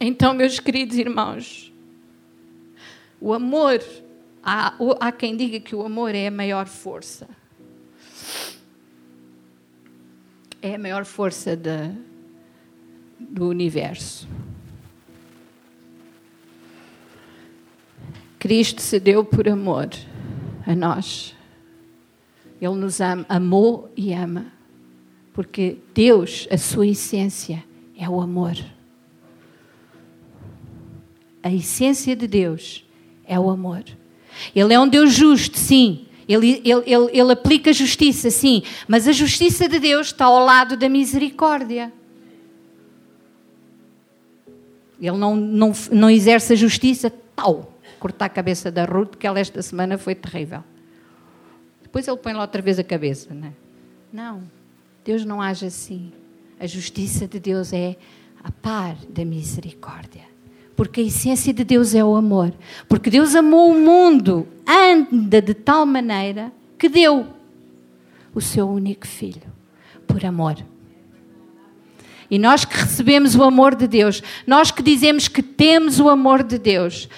Então, 0.00 0.32
meus 0.32 0.58
queridos 0.58 0.96
irmãos, 0.96 1.70
o 3.20 3.34
amor, 3.34 3.82
há, 4.42 4.74
há 4.98 5.12
quem 5.12 5.36
diga 5.36 5.60
que 5.60 5.76
o 5.76 5.84
amor 5.84 6.14
é 6.14 6.28
a 6.28 6.30
maior 6.30 6.66
força. 6.66 7.28
É 10.62 10.74
a 10.74 10.78
maior 10.78 11.04
força 11.04 11.54
de, 11.54 11.90
do 13.18 13.48
universo. 13.48 14.26
Cristo 18.40 18.80
se 18.80 18.98
deu 18.98 19.22
por 19.22 19.46
amor 19.46 19.90
a 20.66 20.74
nós. 20.74 21.36
Ele 22.58 22.74
nos 22.74 22.98
ama, 22.98 23.26
amou 23.28 23.92
e 23.94 24.14
ama. 24.14 24.46
Porque 25.34 25.76
Deus, 25.92 26.48
a 26.50 26.56
sua 26.56 26.86
essência, 26.86 27.62
é 27.96 28.08
o 28.08 28.18
amor. 28.18 28.56
A 31.42 31.52
essência 31.52 32.16
de 32.16 32.26
Deus 32.26 32.84
é 33.26 33.38
o 33.38 33.50
amor. 33.50 33.84
Ele 34.54 34.72
é 34.72 34.80
um 34.80 34.88
Deus 34.88 35.12
justo, 35.12 35.58
sim. 35.58 36.06
Ele, 36.26 36.62
ele, 36.64 36.82
ele, 36.86 37.10
ele 37.12 37.32
aplica 37.32 37.74
justiça, 37.74 38.30
sim. 38.30 38.62
Mas 38.88 39.06
a 39.06 39.12
justiça 39.12 39.68
de 39.68 39.78
Deus 39.78 40.06
está 40.06 40.24
ao 40.24 40.42
lado 40.42 40.78
da 40.78 40.88
misericórdia. 40.88 41.92
Ele 44.98 45.16
não, 45.18 45.36
não, 45.36 45.72
não 45.92 46.08
exerce 46.08 46.54
a 46.54 46.56
justiça 46.56 47.12
tal. 47.36 47.79
Cortar 48.00 48.24
a 48.24 48.28
cabeça 48.28 48.68
da 48.72 48.84
Ruth, 48.84 49.14
que 49.14 49.26
ela 49.26 49.38
esta 49.38 49.62
semana 49.62 49.96
foi 49.96 50.16
terrível. 50.16 50.64
Depois 51.80 52.08
ele 52.08 52.16
põe 52.16 52.32
lá 52.32 52.40
outra 52.40 52.60
vez 52.60 52.80
a 52.80 52.84
cabeça, 52.84 53.32
não 53.32 53.46
é? 53.46 53.52
Não, 54.12 54.42
Deus 55.04 55.24
não 55.24 55.40
age 55.40 55.66
assim. 55.66 56.12
A 56.58 56.66
justiça 56.66 57.28
de 57.28 57.38
Deus 57.38 57.72
é 57.72 57.96
a 58.42 58.50
par 58.50 58.96
da 59.08 59.24
misericórdia 59.24 60.30
porque 60.80 61.02
a 61.02 61.04
essência 61.04 61.52
de 61.52 61.62
Deus 61.62 61.94
é 61.94 62.02
o 62.02 62.16
amor. 62.16 62.54
Porque 62.88 63.10
Deus 63.10 63.34
amou 63.34 63.70
o 63.70 63.78
mundo, 63.78 64.48
anda 64.66 65.42
de 65.42 65.52
tal 65.52 65.84
maneira 65.84 66.50
que 66.78 66.88
deu 66.88 67.26
o 68.34 68.40
seu 68.40 68.66
único 68.66 69.06
filho, 69.06 69.42
por 70.06 70.24
amor. 70.24 70.56
E 72.30 72.38
nós 72.38 72.64
que 72.64 72.74
recebemos 72.78 73.34
o 73.34 73.42
amor 73.42 73.74
de 73.74 73.86
Deus, 73.86 74.22
nós 74.46 74.70
que 74.70 74.82
dizemos 74.82 75.28
que 75.28 75.42
temos 75.42 76.00
o 76.00 76.08
amor 76.08 76.42
de 76.42 76.58
Deus, 76.58 77.10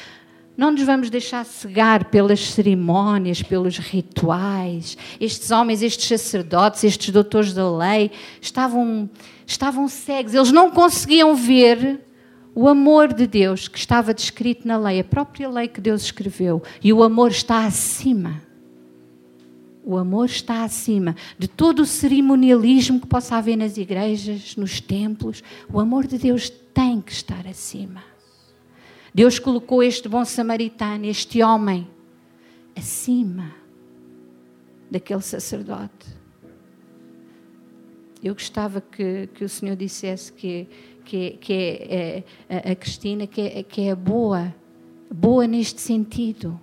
não 0.56 0.70
nos 0.70 0.82
vamos 0.82 1.08
deixar 1.08 1.44
cegar 1.44 2.06
pelas 2.06 2.40
cerimónias, 2.40 3.42
pelos 3.42 3.78
rituais. 3.78 4.96
Estes 5.18 5.50
homens, 5.50 5.82
estes 5.82 6.06
sacerdotes, 6.06 6.84
estes 6.84 7.10
doutores 7.10 7.54
da 7.54 7.70
lei, 7.70 8.10
estavam, 8.40 9.08
estavam 9.46 9.88
cegos, 9.88 10.34
eles 10.34 10.52
não 10.52 10.70
conseguiam 10.70 11.34
ver 11.34 12.00
o 12.54 12.68
amor 12.68 13.14
de 13.14 13.26
Deus 13.26 13.66
que 13.66 13.78
estava 13.78 14.12
descrito 14.12 14.68
na 14.68 14.76
lei, 14.76 15.00
a 15.00 15.04
própria 15.04 15.48
lei 15.48 15.68
que 15.68 15.80
Deus 15.80 16.02
escreveu, 16.02 16.62
e 16.82 16.92
o 16.92 17.02
amor 17.02 17.30
está 17.30 17.64
acima. 17.64 18.42
O 19.84 19.96
amor 19.96 20.26
está 20.26 20.62
acima 20.62 21.16
de 21.36 21.48
todo 21.48 21.80
o 21.80 21.86
cerimonialismo 21.86 23.00
que 23.00 23.06
possa 23.06 23.36
haver 23.36 23.56
nas 23.56 23.76
igrejas, 23.76 24.54
nos 24.54 24.80
templos. 24.80 25.42
O 25.72 25.80
amor 25.80 26.06
de 26.06 26.18
Deus 26.18 26.48
tem 26.72 27.00
que 27.00 27.10
estar 27.10 27.48
acima. 27.48 28.11
Deus 29.14 29.38
colocou 29.38 29.82
este 29.82 30.08
bom 30.08 30.24
samaritano, 30.24 31.04
este 31.06 31.42
homem, 31.42 31.88
acima 32.76 33.54
daquele 34.90 35.22
sacerdote. 35.22 36.22
Eu 38.22 38.34
gostava 38.34 38.80
que, 38.80 39.28
que 39.34 39.44
o 39.44 39.48
Senhor 39.48 39.74
dissesse 39.76 40.32
que 40.32 40.68
que, 41.04 41.32
que 41.32 41.52
é, 41.52 42.24
é 42.48 42.72
a 42.72 42.76
Cristina, 42.76 43.26
que 43.26 43.40
é, 43.40 43.62
que 43.62 43.82
é 43.82 43.94
boa, 43.94 44.54
boa 45.10 45.46
neste 45.46 45.80
sentido. 45.80 46.58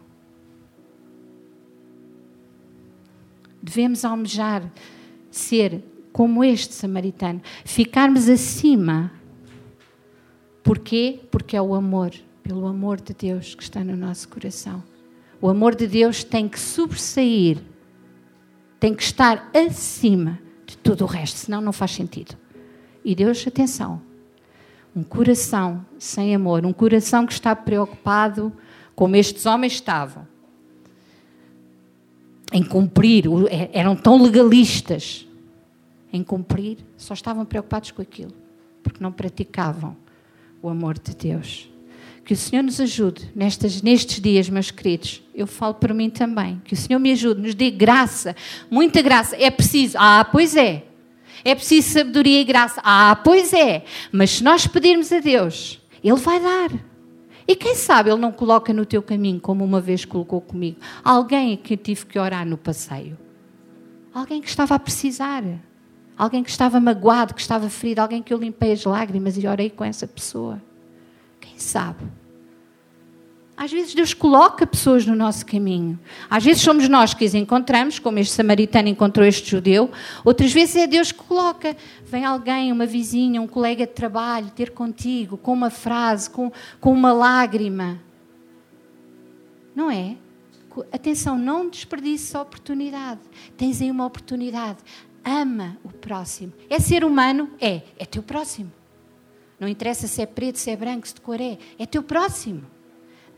Devemos 3.61 4.05
almejar 4.05 4.71
ser 5.29 5.83
como 6.11 6.43
este 6.43 6.73
samaritano, 6.73 7.41
ficarmos 7.63 8.27
acima. 8.27 9.11
Porquê? 10.63 11.19
Porque 11.29 11.55
é 11.55 11.61
o 11.61 11.73
amor, 11.73 12.11
pelo 12.49 12.65
amor 12.65 12.99
de 12.99 13.13
Deus 13.13 13.53
que 13.53 13.61
está 13.61 13.83
no 13.83 13.95
nosso 13.95 14.27
coração. 14.27 14.83
O 15.39 15.49
amor 15.49 15.75
de 15.75 15.85
Deus 15.85 16.23
tem 16.23 16.49
que 16.49 16.59
sobressair, 16.59 17.59
tem 18.79 18.95
que 18.95 19.03
estar 19.03 19.51
acima 19.53 20.39
de 20.65 20.75
tudo 20.75 21.03
o 21.03 21.07
resto, 21.07 21.37
senão 21.37 21.61
não 21.61 21.71
faz 21.71 21.91
sentido. 21.91 22.35
E 23.05 23.13
Deus, 23.13 23.45
atenção, 23.45 24.01
um 24.95 25.03
coração 25.03 25.85
sem 25.99 26.33
amor, 26.33 26.65
um 26.65 26.73
coração 26.73 27.27
que 27.27 27.33
está 27.33 27.55
preocupado, 27.55 28.51
como 28.95 29.15
estes 29.15 29.45
homens 29.45 29.73
estavam, 29.73 30.27
em 32.51 32.63
cumprir, 32.63 33.25
é, 33.51 33.69
eram 33.73 33.95
tão 33.95 34.19
legalistas 34.19 35.27
em 36.11 36.23
cumprir, 36.23 36.79
só 36.97 37.13
estavam 37.13 37.45
preocupados 37.45 37.91
com 37.91 38.01
aquilo, 38.01 38.33
porque 38.81 39.03
não 39.03 39.11
praticavam 39.11 39.95
o 40.63 40.67
amor 40.67 40.97
de 40.97 41.15
Deus. 41.15 41.69
Que 42.29 42.33
o 42.33 42.37
Senhor 42.37 42.61
nos 42.61 42.79
ajude 42.79 43.27
nestes, 43.35 44.21
dias, 44.21 44.47
meus 44.49 44.69
queridos. 44.69 45.19
Eu 45.33 45.47
falo 45.47 45.73
para 45.73 45.95
mim 45.95 46.11
também. 46.11 46.61
Que 46.63 46.75
o 46.75 46.77
Senhor 46.77 46.99
me 46.99 47.11
ajude, 47.11 47.41
nos 47.41 47.55
dê 47.55 47.71
graça, 47.71 48.35
muita 48.69 49.01
graça. 49.01 49.35
É 49.35 49.49
preciso. 49.49 49.97
Ah, 49.99 50.23
pois 50.31 50.55
é. 50.55 50.85
É 51.43 51.55
preciso 51.55 51.89
sabedoria 51.89 52.39
e 52.39 52.43
graça. 52.43 52.79
Ah, 52.83 53.19
pois 53.23 53.51
é. 53.51 53.83
Mas 54.11 54.29
se 54.29 54.43
nós 54.43 54.67
pedirmos 54.67 55.11
a 55.11 55.19
Deus, 55.19 55.81
Ele 56.03 56.17
vai 56.17 56.39
dar. 56.39 56.69
E 57.47 57.55
quem 57.55 57.73
sabe 57.73 58.11
Ele 58.11 58.19
não 58.19 58.31
coloca 58.31 58.71
no 58.71 58.85
teu 58.85 59.01
caminho, 59.01 59.39
como 59.39 59.65
uma 59.65 59.81
vez 59.81 60.05
colocou 60.05 60.39
comigo, 60.39 60.77
alguém 61.03 61.57
que 61.57 61.75
tive 61.75 62.05
que 62.05 62.19
orar 62.19 62.45
no 62.45 62.59
passeio. 62.59 63.17
Alguém 64.13 64.39
que 64.39 64.49
estava 64.49 64.75
a 64.75 64.79
precisar. 64.79 65.43
Alguém 66.15 66.43
que 66.43 66.51
estava 66.51 66.79
magoado, 66.79 67.33
que 67.33 67.41
estava 67.41 67.71
ferido. 67.71 68.01
Alguém 68.01 68.21
que 68.21 68.31
eu 68.31 68.37
limpei 68.37 68.71
as 68.71 68.85
lágrimas 68.85 69.35
e 69.35 69.47
orei 69.47 69.71
com 69.71 69.83
essa 69.83 70.05
pessoa. 70.05 70.61
Quem 71.41 71.57
sabe? 71.57 72.18
Às 73.59 73.73
vezes 73.73 73.93
Deus 73.93 74.13
coloca 74.13 74.65
pessoas 74.65 75.05
no 75.05 75.13
nosso 75.13 75.45
caminho. 75.45 75.99
Às 76.29 76.45
vezes 76.45 76.61
somos 76.61 76.87
nós 76.87 77.13
que 77.13 77.25
as 77.25 77.33
encontramos, 77.33 77.99
como 77.99 78.17
este 78.17 78.33
samaritano 78.33 78.87
encontrou 78.87 79.27
este 79.27 79.51
judeu. 79.51 79.91
Outras 80.23 80.53
vezes 80.53 80.77
é 80.77 80.87
Deus 80.87 81.11
que 81.11 81.21
coloca. 81.21 81.75
Vem 82.05 82.23
alguém, 82.23 82.71
uma 82.71 82.85
vizinha, 82.85 83.41
um 83.41 83.47
colega 83.47 83.85
de 83.85 83.91
trabalho, 83.91 84.49
ter 84.51 84.71
contigo, 84.71 85.35
com 85.35 85.51
uma 85.51 85.69
frase, 85.69 86.29
com, 86.29 86.49
com 86.79 86.93
uma 86.93 87.11
lágrima. 87.11 87.99
Não 89.75 89.91
é? 89.91 90.15
Atenção, 90.89 91.37
não 91.37 91.69
desperdice 91.69 92.37
a 92.37 92.41
oportunidade. 92.41 93.19
Tens 93.57 93.81
aí 93.81 93.91
uma 93.91 94.05
oportunidade. 94.05 94.77
Ama 95.21 95.77
o 95.83 95.89
próximo. 95.89 96.53
É 96.69 96.79
ser 96.79 97.03
humano? 97.03 97.49
É. 97.59 97.81
É 97.97 98.05
teu 98.05 98.23
próximo. 98.23 98.71
Não 99.59 99.67
interessa 99.67 100.07
se 100.07 100.21
é 100.21 100.25
preto, 100.25 100.57
se 100.57 100.71
é 100.71 100.77
branco, 100.77 101.05
se 101.05 101.15
de 101.15 101.19
cor 101.19 101.41
é. 101.41 101.57
É 101.77 101.85
teu 101.85 102.01
próximo. 102.01 102.78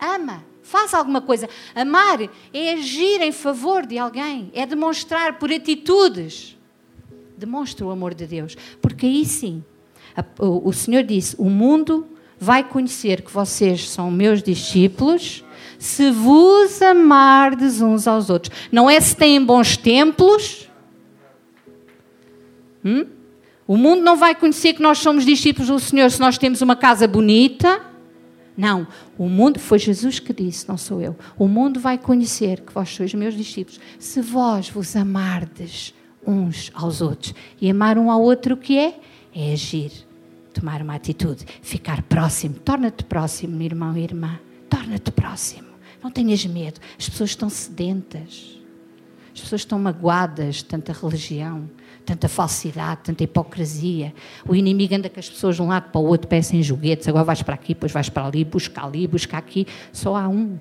Ama. 0.02 0.44
Faça 0.64 0.98
alguma 0.98 1.22
coisa. 1.22 1.48
Amar 1.76 2.20
é 2.54 2.74
agir 2.74 3.22
em 3.22 3.32
favor 3.32 3.86
de 3.86 3.98
alguém. 3.98 4.50
É 4.54 4.66
demonstrar 4.66 5.38
por 5.38 5.52
atitudes. 5.52 6.58
Demonstra 7.38 7.86
o 7.86 7.92
amor 7.92 8.14
de 8.14 8.26
Deus. 8.26 8.58
Porque 8.82 9.06
aí 9.06 9.26
sim, 9.26 9.64
o 10.40 10.72
Senhor 10.74 11.04
disse: 11.04 11.36
O 11.38 11.50
mundo 11.50 12.08
vai 12.40 12.64
conhecer 12.64 13.22
que 13.22 13.32
vocês 13.32 13.90
são 13.90 14.10
meus 14.10 14.42
discípulos 14.42 15.44
se 15.78 16.12
vos 16.12 16.82
amardes 16.82 17.82
uns 17.82 18.08
aos 18.08 18.30
outros. 18.30 18.56
Não 18.72 18.90
é 18.90 19.00
se 19.00 19.16
têm 19.16 19.44
bons 19.44 19.76
templos. 19.76 20.70
Hum? 22.86 23.08
O 23.68 23.78
mundo 23.78 24.02
não 24.02 24.16
vai 24.16 24.36
conhecer 24.36 24.74
que 24.74 24.82
nós 24.82 25.00
somos 25.00 25.26
discípulos 25.26 25.70
do 25.70 25.80
Senhor 25.80 26.10
se 26.12 26.20
nós 26.20 26.38
temos 26.38 26.62
uma 26.62 26.76
casa 26.76 27.08
bonita. 27.08 27.81
Não, 28.62 28.88
o 29.18 29.28
mundo, 29.28 29.60
foi 29.60 29.80
Jesus 29.80 30.20
que 30.20 30.32
disse, 30.32 30.70
não 30.70 30.78
sou 30.78 31.02
eu. 31.02 31.16
O 31.36 31.48
mundo 31.48 31.80
vai 31.80 31.98
conhecer 31.98 32.62
que 32.62 32.72
vós 32.72 32.90
sois 32.90 33.12
meus 33.12 33.34
discípulos 33.34 33.80
se 33.98 34.22
vós 34.22 34.70
vos 34.70 34.96
amardes 34.96 35.96
uns 36.28 36.70
aos 36.76 37.02
outros. 37.02 37.34
E 37.60 37.72
amar 37.72 37.98
um 37.98 38.12
ao 38.12 38.22
outro 38.22 38.54
o 38.54 38.58
que 38.58 38.78
é? 38.78 39.00
É 39.34 39.54
agir, 39.54 39.92
tomar 40.54 40.80
uma 40.84 40.94
atitude, 40.94 41.44
ficar 41.64 42.04
próximo. 42.04 42.54
Torna-te 42.54 43.04
próximo, 43.04 43.60
irmão 43.64 43.98
e 43.98 44.04
irmã. 44.04 44.40
Torna-te 44.70 45.12
próximo. 45.12 45.70
Não 46.04 46.12
tenhas 46.12 46.46
medo. 46.46 46.80
As 47.00 47.10
pessoas 47.10 47.32
estão 47.32 47.50
sedentas. 47.50 48.60
As 49.34 49.42
pessoas 49.42 49.62
estão 49.62 49.80
magoadas 49.80 50.58
de 50.58 50.66
tanta 50.66 50.94
religião 50.94 51.68
tanta 52.06 52.28
falsidade, 52.28 53.02
tanta 53.04 53.24
hipocrisia. 53.24 54.14
O 54.48 54.56
inimigo 54.56 54.96
anda 54.96 55.10
com 55.10 55.20
as 55.20 55.30
pessoas 55.30 55.56
de 55.56 55.62
um 55.62 55.68
lado 55.68 55.92
para 55.92 56.02
o 56.02 56.06
outro, 56.06 56.28
parecem 56.28 56.62
joguetes. 56.62 57.08
Agora 57.08 57.24
vais 57.24 57.42
para 57.42 57.56
aqui, 57.56 57.74
depois 57.74 57.92
vais 57.92 58.10
para 58.10 58.26
ali, 58.26 58.44
busca 58.44 58.86
ali, 58.86 59.08
busca 59.08 59.38
aqui. 59.38 59.66
Só 59.92 60.16
há 60.16 60.28
um. 60.28 60.58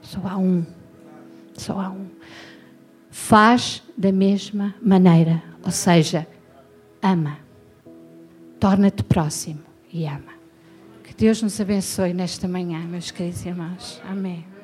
Só 0.00 0.20
há 0.24 0.36
um. 0.36 0.64
Só 1.54 1.80
há 1.80 1.90
um. 1.90 2.06
Faz 3.10 3.82
da 3.96 4.12
mesma 4.12 4.74
maneira. 4.82 5.42
Ou 5.64 5.70
seja, 5.70 6.26
ama. 7.02 7.38
Torna-te 8.60 9.02
próximo 9.02 9.60
e 9.92 10.06
ama. 10.06 10.34
Que 11.04 11.14
Deus 11.14 11.42
nos 11.42 11.60
abençoe 11.60 12.12
nesta 12.12 12.48
manhã, 12.48 12.80
meus 12.80 13.10
queridos 13.10 13.44
irmãos. 13.44 14.00
Amém. 14.08 14.55